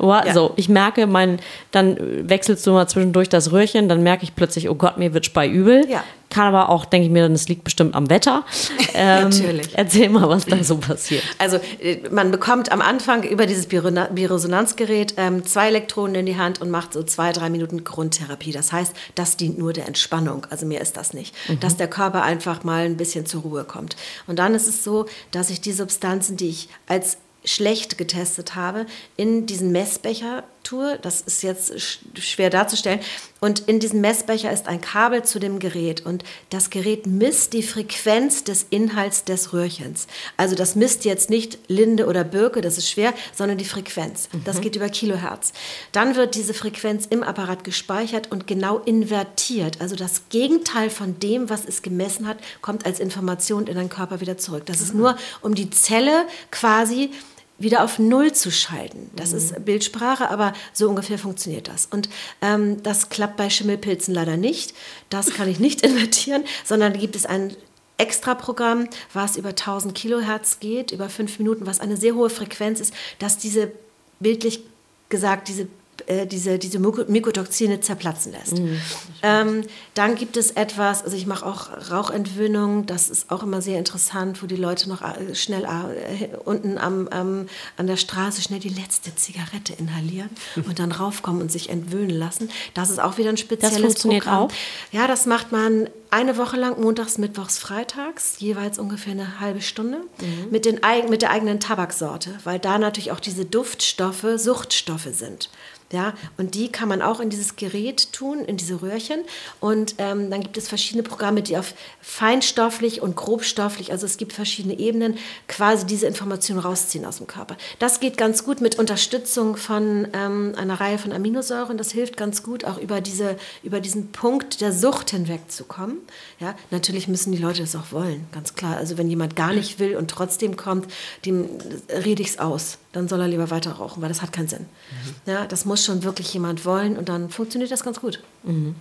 [0.00, 0.32] Ja.
[0.32, 1.40] So, ich merke, mein,
[1.72, 1.96] dann
[2.28, 5.88] wechselst du mal zwischendurch das Röhrchen, dann merke ich plötzlich, oh Gott, mir wird speiübel.
[5.88, 6.04] Ja.
[6.34, 8.44] Kann aber auch, denke ich mir, das liegt bestimmt am Wetter.
[8.96, 9.70] Ähm, Natürlich.
[9.74, 11.24] Erzähl mal, was da so passiert.
[11.38, 16.60] Also äh, man bekommt am Anfang über dieses Biresonanzgerät ähm, zwei Elektronen in die Hand
[16.60, 18.52] und macht so zwei, drei Minuten Grundtherapie.
[18.52, 20.46] Das heißt, das dient nur der Entspannung.
[20.48, 21.34] Also mehr ist das nicht.
[21.48, 21.58] Mhm.
[21.58, 23.96] Dass der Körper einfach mal ein bisschen zur Ruhe kommt.
[24.28, 28.86] Und dann ist es so, dass ich die Substanzen, die ich als schlecht getestet habe,
[29.16, 30.98] in diesen Messbecher tue.
[31.02, 31.72] Das ist jetzt
[32.18, 33.00] schwer darzustellen.
[33.40, 37.62] Und in diesem Messbecher ist ein Kabel zu dem Gerät und das Gerät misst die
[37.62, 40.06] Frequenz des Inhalts des Röhrchens.
[40.38, 44.30] Also das misst jetzt nicht Linde oder Birke, das ist schwer, sondern die Frequenz.
[44.44, 44.60] Das mhm.
[44.62, 45.52] geht über Kilohertz.
[45.92, 49.80] Dann wird diese Frequenz im Apparat gespeichert und genau invertiert.
[49.82, 54.22] Also das Gegenteil von dem, was es gemessen hat, kommt als Information in den Körper
[54.22, 54.64] wieder zurück.
[54.66, 55.00] Das ist mhm.
[55.00, 57.10] nur, um die Zelle quasi
[57.58, 59.10] wieder auf Null zu schalten.
[59.14, 59.38] Das mhm.
[59.38, 61.86] ist Bildsprache, aber so ungefähr funktioniert das.
[61.86, 62.08] Und
[62.42, 64.74] ähm, das klappt bei Schimmelpilzen leider nicht.
[65.08, 67.56] Das kann ich nicht invertieren, sondern da gibt es ein
[67.96, 72.92] Extra-Programm, was über 1000 Kilohertz geht, über fünf Minuten, was eine sehr hohe Frequenz ist,
[73.20, 73.70] dass diese
[74.18, 74.64] bildlich
[75.08, 75.68] gesagt, diese
[76.06, 78.58] äh, diese, diese Mykotoxine zerplatzen lässt.
[78.58, 78.80] Mhm.
[79.22, 79.62] Ähm,
[79.94, 84.42] dann gibt es etwas, also ich mache auch Rauchentwöhnung, das ist auch immer sehr interessant,
[84.42, 88.68] wo die Leute noch äh, schnell äh, unten am, ähm, an der Straße schnell die
[88.68, 92.50] letzte Zigarette inhalieren und dann raufkommen und sich entwöhnen lassen.
[92.74, 94.44] Das ist auch wieder ein spezielles das funktioniert Programm.
[94.44, 94.52] Auch?
[94.92, 99.98] Ja, das macht man eine Woche lang, montags, mittwochs, freitags, jeweils ungefähr eine halbe Stunde,
[100.20, 100.50] mhm.
[100.50, 105.50] mit, den, mit der eigenen Tabaksorte, weil da natürlich auch diese Duftstoffe Suchtstoffe sind.
[105.94, 109.20] Ja, und die kann man auch in dieses Gerät tun, in diese Röhrchen.
[109.60, 114.32] Und ähm, dann gibt es verschiedene Programme, die auf feinstofflich und grobstofflich, also es gibt
[114.32, 115.16] verschiedene Ebenen,
[115.46, 117.56] quasi diese Informationen rausziehen aus dem Körper.
[117.78, 121.78] Das geht ganz gut mit Unterstützung von ähm, einer Reihe von Aminosäuren.
[121.78, 125.98] Das hilft ganz gut, auch über, diese, über diesen Punkt der Sucht hinwegzukommen.
[126.40, 128.78] Ja, natürlich müssen die Leute das auch wollen, ganz klar.
[128.78, 130.92] Also wenn jemand gar nicht will und trotzdem kommt,
[131.24, 131.48] dem
[131.88, 134.66] rede ich es aus dann soll er lieber weiter rauchen, weil das hat keinen Sinn.
[134.66, 135.32] Mhm.
[135.32, 138.22] Ja, das muss schon wirklich jemand wollen und dann funktioniert das ganz gut.
[138.44, 138.74] Mhm.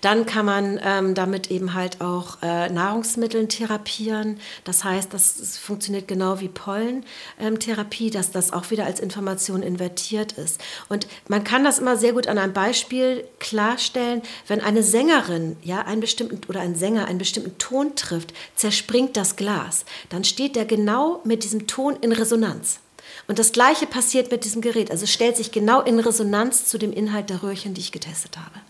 [0.00, 4.38] Dann kann man ähm, damit eben halt auch äh, Nahrungsmittel therapieren.
[4.64, 9.62] Das heißt, das, das funktioniert genau wie Pollentherapie, ähm, dass das auch wieder als Information
[9.62, 10.60] invertiert ist.
[10.88, 15.82] Und man kann das immer sehr gut an einem Beispiel klarstellen, wenn eine Sängerin ja
[15.82, 19.84] einen bestimmten oder ein Sänger einen bestimmten Ton trifft, zerspringt das Glas.
[20.08, 22.80] Dann steht der genau mit diesem Ton in Resonanz.
[23.28, 24.90] Und das Gleiche passiert mit diesem Gerät.
[24.90, 28.36] Also es stellt sich genau in Resonanz zu dem Inhalt der Röhrchen, die ich getestet
[28.36, 28.60] habe.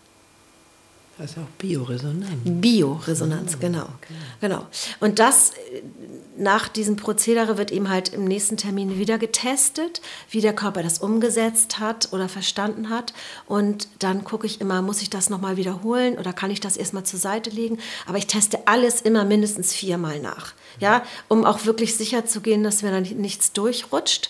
[1.17, 2.41] Das ist auch Bioresonanz.
[2.43, 3.83] Bioresonanz, genau.
[3.83, 4.13] Okay.
[4.41, 4.65] genau.
[4.99, 5.51] Und das
[6.35, 10.01] nach diesem Prozedere wird eben halt im nächsten Termin wieder getestet,
[10.31, 13.13] wie der Körper das umgesetzt hat oder verstanden hat.
[13.45, 17.03] Und dann gucke ich immer, muss ich das nochmal wiederholen oder kann ich das erstmal
[17.03, 17.77] zur Seite legen?
[18.07, 20.53] Aber ich teste alles immer mindestens viermal nach.
[20.79, 24.29] Ja, um auch wirklich sicher zu gehen, dass mir da nichts durchrutscht.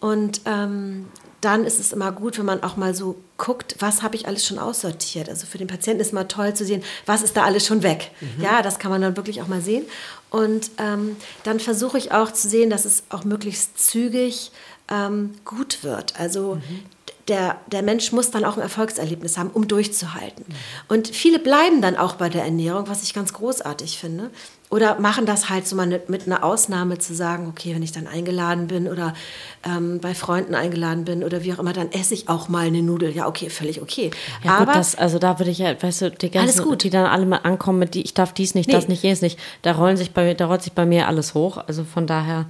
[0.00, 1.06] Und ähm,
[1.42, 4.46] dann ist es immer gut, wenn man auch mal so guckt, was habe ich alles
[4.46, 5.28] schon aussortiert.
[5.28, 8.12] Also für den Patienten ist mal toll zu sehen, was ist da alles schon weg.
[8.20, 8.42] Mhm.
[8.42, 9.84] Ja, das kann man dann wirklich auch mal sehen.
[10.30, 14.52] Und ähm, dann versuche ich auch zu sehen, dass es auch möglichst zügig
[14.88, 16.18] ähm, gut wird.
[16.18, 16.84] Also mhm.
[17.28, 20.44] Der, der Mensch muss dann auch ein Erfolgserlebnis haben, um durchzuhalten.
[20.88, 24.30] Und viele bleiben dann auch bei der Ernährung, was ich ganz großartig finde.
[24.70, 28.06] Oder machen das halt so mal mit einer Ausnahme zu sagen, okay, wenn ich dann
[28.06, 29.12] eingeladen bin oder
[29.66, 32.82] ähm, bei Freunden eingeladen bin oder wie auch immer, dann esse ich auch mal eine
[32.82, 33.14] Nudel.
[33.14, 34.10] Ja, okay, völlig okay.
[34.42, 36.84] Ja, Aber gut, das, also da würde ich ja, weißt du, die ganzen, alles gut.
[36.84, 38.72] die dann alle mal ankommen mit, die, ich darf dies nicht, nee.
[38.72, 41.34] das nicht, jenes nicht, da rollen sich bei mir, da rollt sich bei mir alles
[41.34, 41.58] hoch.
[41.58, 42.46] Also von daher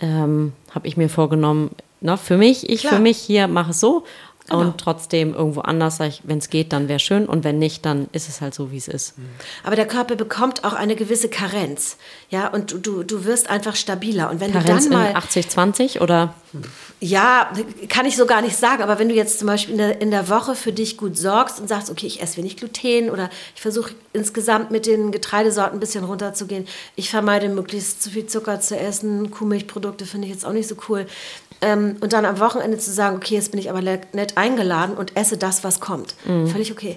[0.00, 2.94] ähm, habe ich mir vorgenommen, na, für mich, ich Klar.
[2.94, 4.04] für mich hier mache es so
[4.50, 4.62] Genau.
[4.62, 7.26] Und trotzdem irgendwo anders, sage ich, wenn es geht, dann wäre schön.
[7.26, 9.16] Und wenn nicht, dann ist es halt so, wie es ist.
[9.16, 9.28] Mhm.
[9.62, 11.98] Aber der Körper bekommt auch eine gewisse Karenz.
[12.30, 14.28] Ja, und du, du, du wirst einfach stabiler.
[14.28, 15.14] Und wenn Karenz du dann mal.
[15.14, 16.34] 80-20 oder?
[16.98, 17.52] Ja,
[17.88, 18.82] kann ich so gar nicht sagen.
[18.82, 21.60] Aber wenn du jetzt zum Beispiel in der, in der Woche für dich gut sorgst
[21.60, 25.80] und sagst, okay, ich esse wenig Gluten oder ich versuche insgesamt mit den Getreidesorten ein
[25.80, 26.66] bisschen runterzugehen.
[26.96, 29.30] Ich vermeide möglichst zu viel Zucker zu essen.
[29.30, 31.06] Kuhmilchprodukte finde ich jetzt auch nicht so cool.
[31.62, 35.16] Ähm, und dann am Wochenende zu sagen, okay, jetzt bin ich aber nett eingeladen und
[35.16, 36.14] esse das, was kommt.
[36.26, 36.46] Mhm.
[36.46, 36.96] Völlig okay.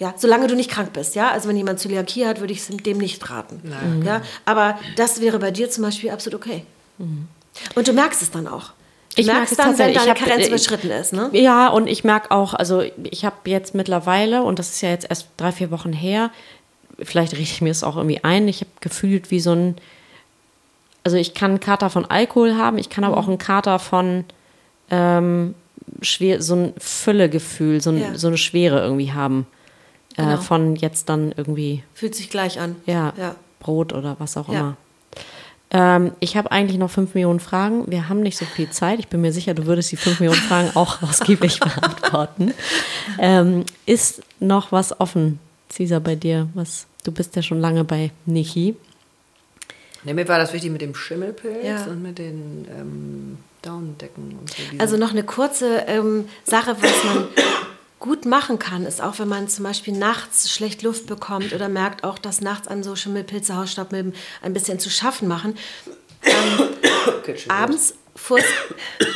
[0.00, 1.30] Ja, solange du nicht krank bist, ja.
[1.30, 3.60] Also wenn jemand Zöliakie hat, würde ich es dem nicht raten.
[3.64, 4.02] Nein.
[4.04, 6.64] Ja, aber das wäre bei dir zum Beispiel absolut okay.
[6.98, 7.28] Mhm.
[7.74, 8.72] Und du merkst es dann auch.
[9.14, 11.30] Du ich merke es dann, wenn deine hab, Karenz überschritten ist, ne?
[11.32, 15.06] Ja, und ich merke auch, also ich habe jetzt mittlerweile, und das ist ja jetzt
[15.08, 16.30] erst drei, vier Wochen her,
[17.02, 19.76] vielleicht richte ich mir es auch irgendwie ein, ich habe gefühlt wie so ein
[21.08, 24.26] also ich kann einen Kater von Alkohol haben, ich kann aber auch einen Kater von
[24.90, 25.54] ähm,
[26.02, 28.14] schwer, so ein Füllegefühl, so, ein, ja.
[28.14, 29.46] so eine Schwere irgendwie haben.
[30.18, 30.36] Äh, genau.
[30.36, 31.82] Von jetzt dann irgendwie.
[31.94, 32.76] Fühlt sich gleich an.
[32.84, 33.36] Ja, ja.
[33.58, 34.60] Brot oder was auch ja.
[34.60, 34.76] immer.
[35.70, 37.90] Ähm, ich habe eigentlich noch fünf Millionen Fragen.
[37.90, 38.98] Wir haben nicht so viel Zeit.
[38.98, 42.52] Ich bin mir sicher, du würdest die fünf Millionen Fragen auch ausgiebig beantworten.
[43.18, 45.38] Ähm, ist noch was offen,
[45.70, 46.50] Cesar, bei dir?
[46.52, 48.76] Was, du bist ja schon lange bei Niki.
[50.08, 51.84] Ja, mir war das wichtig mit dem Schimmelpilz ja.
[51.84, 54.56] und mit den ähm, Daunendecken und so.
[54.78, 57.28] Also noch eine kurze ähm, Sache, was man
[57.98, 62.04] gut machen kann, ist auch, wenn man zum Beispiel nachts schlecht Luft bekommt oder merkt
[62.04, 65.58] auch, dass nachts an so Schimmelpilze, Hausstaubmilben ein bisschen zu schaffen machen.
[66.22, 66.68] Ähm,
[67.48, 68.44] abends vors,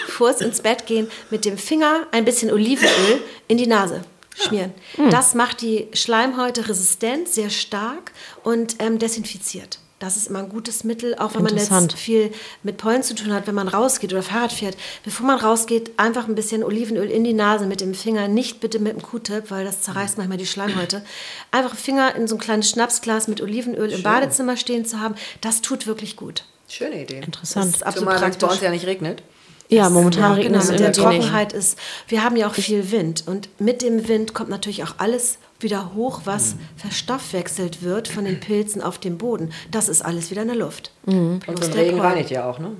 [0.08, 4.02] vors ins Bett gehen, mit dem Finger ein bisschen Olivenöl in die Nase
[4.36, 4.74] schmieren.
[4.98, 5.04] Ja.
[5.04, 5.10] Hm.
[5.10, 8.12] Das macht die Schleimhäute resistent, sehr stark
[8.44, 9.78] und ähm, desinfiziert.
[10.02, 12.32] Das ist immer ein gutes Mittel, auch wenn man jetzt viel
[12.64, 14.76] mit Pollen zu tun hat, wenn man rausgeht oder Fahrrad fährt.
[15.04, 18.80] Bevor man rausgeht, einfach ein bisschen Olivenöl in die Nase mit dem Finger, nicht bitte
[18.80, 21.04] mit dem Q-Tip, weil das zerreißt manchmal die Schleimhäute.
[21.52, 23.98] Einfach Finger in so ein kleines Schnapsglas mit Olivenöl Schön.
[23.98, 26.42] im Badezimmer stehen zu haben, das tut wirklich gut.
[26.66, 27.20] Schöne Idee.
[27.20, 27.66] Interessant.
[27.66, 28.48] Das ist absolut Zumal, praktisch.
[28.48, 29.22] bei uns ja nicht regnet.
[29.68, 31.78] Ja, momentan ja, regnet genau, es Der Trockenheit ist,
[32.08, 35.94] wir haben ja auch viel Wind und mit dem Wind kommt natürlich auch alles wieder
[35.94, 36.60] hoch, was mhm.
[36.76, 39.52] verstoffwechselt wird von den Pilzen auf dem Boden.
[39.70, 40.90] Das ist alles wieder in der Luft.
[41.06, 41.40] Mhm.
[41.46, 42.72] Und ein Regen reinigt ja auch, ne?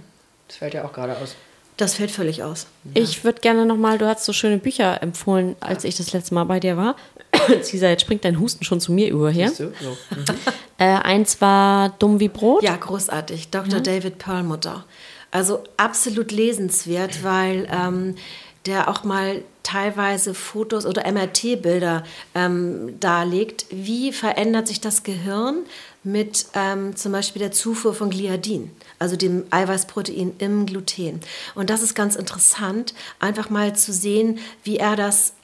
[0.49, 1.35] Das fällt ja auch gerade aus.
[1.77, 2.67] Das fällt völlig aus.
[2.85, 3.03] Ja.
[3.03, 5.89] Ich würde gerne nochmal, du hast so schöne Bücher empfohlen, als ja.
[5.89, 6.97] ich das letzte Mal bei dir war.
[7.63, 9.51] Cesar, jetzt springt dein Husten schon zu mir über her.
[9.51, 9.73] So?
[9.81, 9.97] So.
[10.15, 10.25] Mhm.
[10.79, 12.63] äh, eins war Dumm wie Brot.
[12.63, 13.51] Ja, großartig.
[13.51, 13.79] Dr.
[13.79, 13.85] Mhm.
[13.85, 14.85] David Perlmutter.
[15.31, 18.17] Also absolut lesenswert, weil ähm,
[18.67, 22.05] der auch mal teilweise Fotos oder MRT-Bilder
[22.35, 23.67] ähm, darlegt.
[23.71, 25.65] Wie verändert sich das Gehirn
[26.05, 31.21] mit ähm, zum Beispiel der Zufuhr von Gliadin, also dem Eiweißprotein im Gluten?
[31.55, 35.35] Und das ist ganz interessant, einfach mal zu sehen, wie er das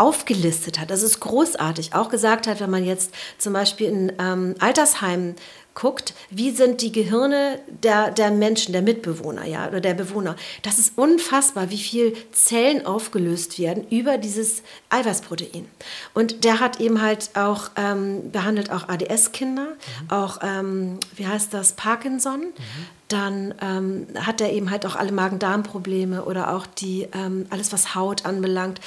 [0.00, 0.90] aufgelistet hat.
[0.90, 1.94] Das ist großartig.
[1.94, 5.36] Auch gesagt hat, wenn man jetzt zum Beispiel in ähm, Altersheimen
[5.80, 10.36] guckt, wie sind die Gehirne der, der Menschen, der Mitbewohner, ja, oder der Bewohner.
[10.62, 15.66] Das ist unfassbar, wie viel Zellen aufgelöst werden über dieses Eiweißprotein.
[16.12, 20.10] Und der hat eben halt auch, ähm, behandelt auch ADS-Kinder, mhm.
[20.10, 22.40] auch, ähm, wie heißt das, Parkinson.
[22.40, 22.86] Mhm.
[23.08, 27.94] Dann ähm, hat er eben halt auch alle Magen-Darm-Probleme oder auch die, ähm, alles, was
[27.94, 28.80] Haut anbelangt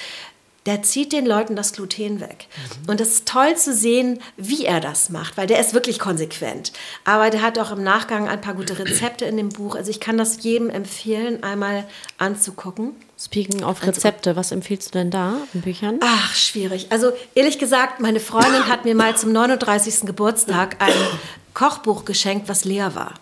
[0.66, 2.46] der zieht den Leuten das Gluten weg.
[2.84, 2.90] Mhm.
[2.90, 6.72] Und es ist toll zu sehen, wie er das macht, weil der ist wirklich konsequent.
[7.04, 9.76] Aber der hat auch im Nachgang ein paar gute Rezepte in dem Buch.
[9.76, 11.84] Also ich kann das jedem empfehlen, einmal
[12.16, 12.92] anzugucken.
[13.18, 16.00] Speaking of Rezepte, was empfiehlst du denn da in Büchern?
[16.00, 16.86] Ach, schwierig.
[16.90, 20.06] Also ehrlich gesagt, meine Freundin hat mir mal zum 39.
[20.06, 20.92] Geburtstag ein
[21.52, 23.14] Kochbuch geschenkt, was leer war.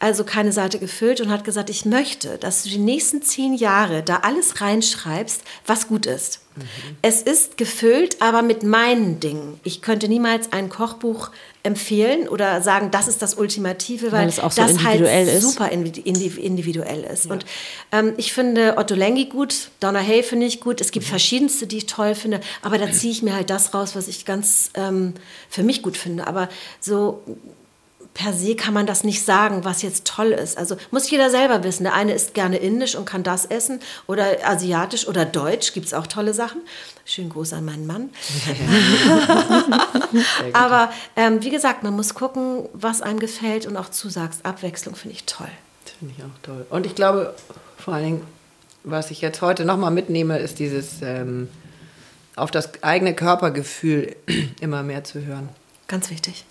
[0.00, 4.02] also keine Seite gefüllt und hat gesagt, ich möchte, dass du die nächsten zehn Jahre
[4.02, 6.40] da alles reinschreibst, was gut ist.
[6.58, 6.96] Mhm.
[7.02, 9.60] Es ist gefüllt, aber mit meinen Dingen.
[9.64, 11.30] Ich könnte niemals ein Kochbuch
[11.62, 15.42] empfehlen oder sagen, das ist das Ultimative, weil, weil es auch so das halt ist.
[15.42, 17.26] super individuell ist.
[17.26, 17.32] Ja.
[17.32, 17.44] Und
[17.92, 20.80] ähm, ich finde Otto Lengi gut, Donna Hay finde ich gut.
[20.80, 21.10] Es gibt mhm.
[21.10, 24.24] verschiedenste, die ich toll finde, aber da ziehe ich mir halt das raus, was ich
[24.24, 25.14] ganz ähm,
[25.50, 26.26] für mich gut finde.
[26.26, 26.48] Aber
[26.80, 27.22] so
[28.18, 30.58] per se kann man das nicht sagen, was jetzt toll ist.
[30.58, 31.84] Also muss jeder selber wissen.
[31.84, 35.94] Der eine isst gerne indisch und kann das essen oder asiatisch oder deutsch, gibt es
[35.94, 36.60] auch tolle Sachen.
[37.04, 38.10] Schönen Gruß an meinen Mann.
[40.52, 44.44] Aber ähm, wie gesagt, man muss gucken, was einem gefällt und auch zusagst.
[44.44, 45.50] Abwechslung finde ich toll.
[46.00, 46.66] Finde ich auch toll.
[46.70, 47.36] Und ich glaube,
[47.76, 48.22] vor allen Dingen,
[48.82, 51.48] was ich jetzt heute nochmal mitnehme, ist dieses ähm,
[52.34, 54.16] auf das eigene Körpergefühl
[54.60, 55.50] immer mehr zu hören.
[55.86, 56.44] Ganz wichtig.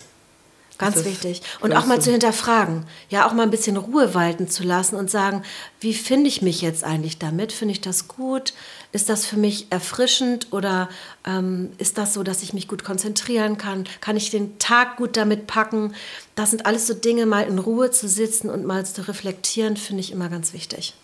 [0.78, 1.42] Ganz wichtig.
[1.58, 2.86] Und auch mal zu hinterfragen.
[3.10, 5.42] Ja, auch mal ein bisschen Ruhe walten zu lassen und sagen,
[5.80, 7.52] wie finde ich mich jetzt eigentlich damit?
[7.52, 8.52] Finde ich das gut?
[8.92, 10.88] Ist das für mich erfrischend oder
[11.26, 13.84] ähm, ist das so, dass ich mich gut konzentrieren kann?
[14.00, 15.94] Kann ich den Tag gut damit packen?
[16.36, 20.00] Das sind alles so Dinge, mal in Ruhe zu sitzen und mal zu reflektieren, finde
[20.00, 20.94] ich immer ganz wichtig.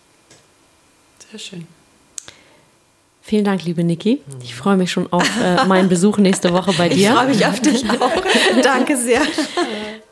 [1.31, 1.67] Sehr schön.
[3.27, 4.21] Vielen Dank, liebe Niki.
[4.43, 7.09] Ich freue mich schon auf äh, meinen Besuch nächste Woche bei dir.
[7.09, 8.13] Ich freue mich auf dich auch.
[8.63, 9.23] Danke sehr.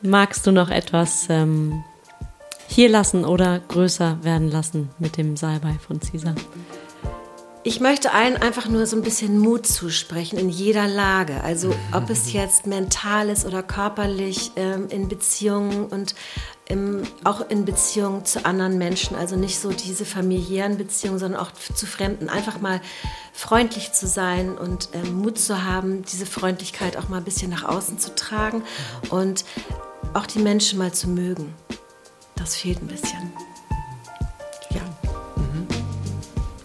[0.01, 1.85] Magst du noch etwas ähm,
[2.69, 6.35] hier lassen oder größer werden lassen mit dem Salbei von Caesar?
[7.65, 11.45] Ich möchte allen einfach nur so ein bisschen Mut zusprechen in jeder Lage.
[11.45, 16.15] Also ob es jetzt mental ist oder körperlich, ähm, in Beziehungen und
[16.73, 19.15] im, auch in Beziehungen zu anderen Menschen.
[19.15, 22.31] Also nicht so diese familiären Beziehungen, sondern auch zu Fremden.
[22.31, 22.81] Einfach mal
[23.35, 27.65] freundlich zu sein und ähm, Mut zu haben, diese Freundlichkeit auch mal ein bisschen nach
[27.65, 28.63] außen zu tragen
[29.11, 29.45] und
[30.15, 31.55] auch die Menschen mal zu mögen.
[32.37, 33.33] Das fehlt ein bisschen.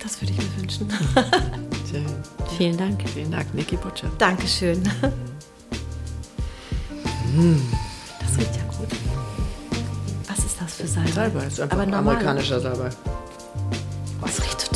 [0.01, 0.89] Das würde ich mir wünschen.
[2.57, 3.03] Vielen Dank.
[3.09, 4.09] Vielen Dank, Niki Butcher.
[4.17, 4.81] Dankeschön.
[8.19, 9.06] Das riecht ja gut
[10.57, 11.11] ist das für Salbei?
[11.11, 11.99] Salbei, ist einfach Aber normal.
[12.15, 12.89] amerikanischer Salbei.
[13.05, 14.66] Oh, Was riecht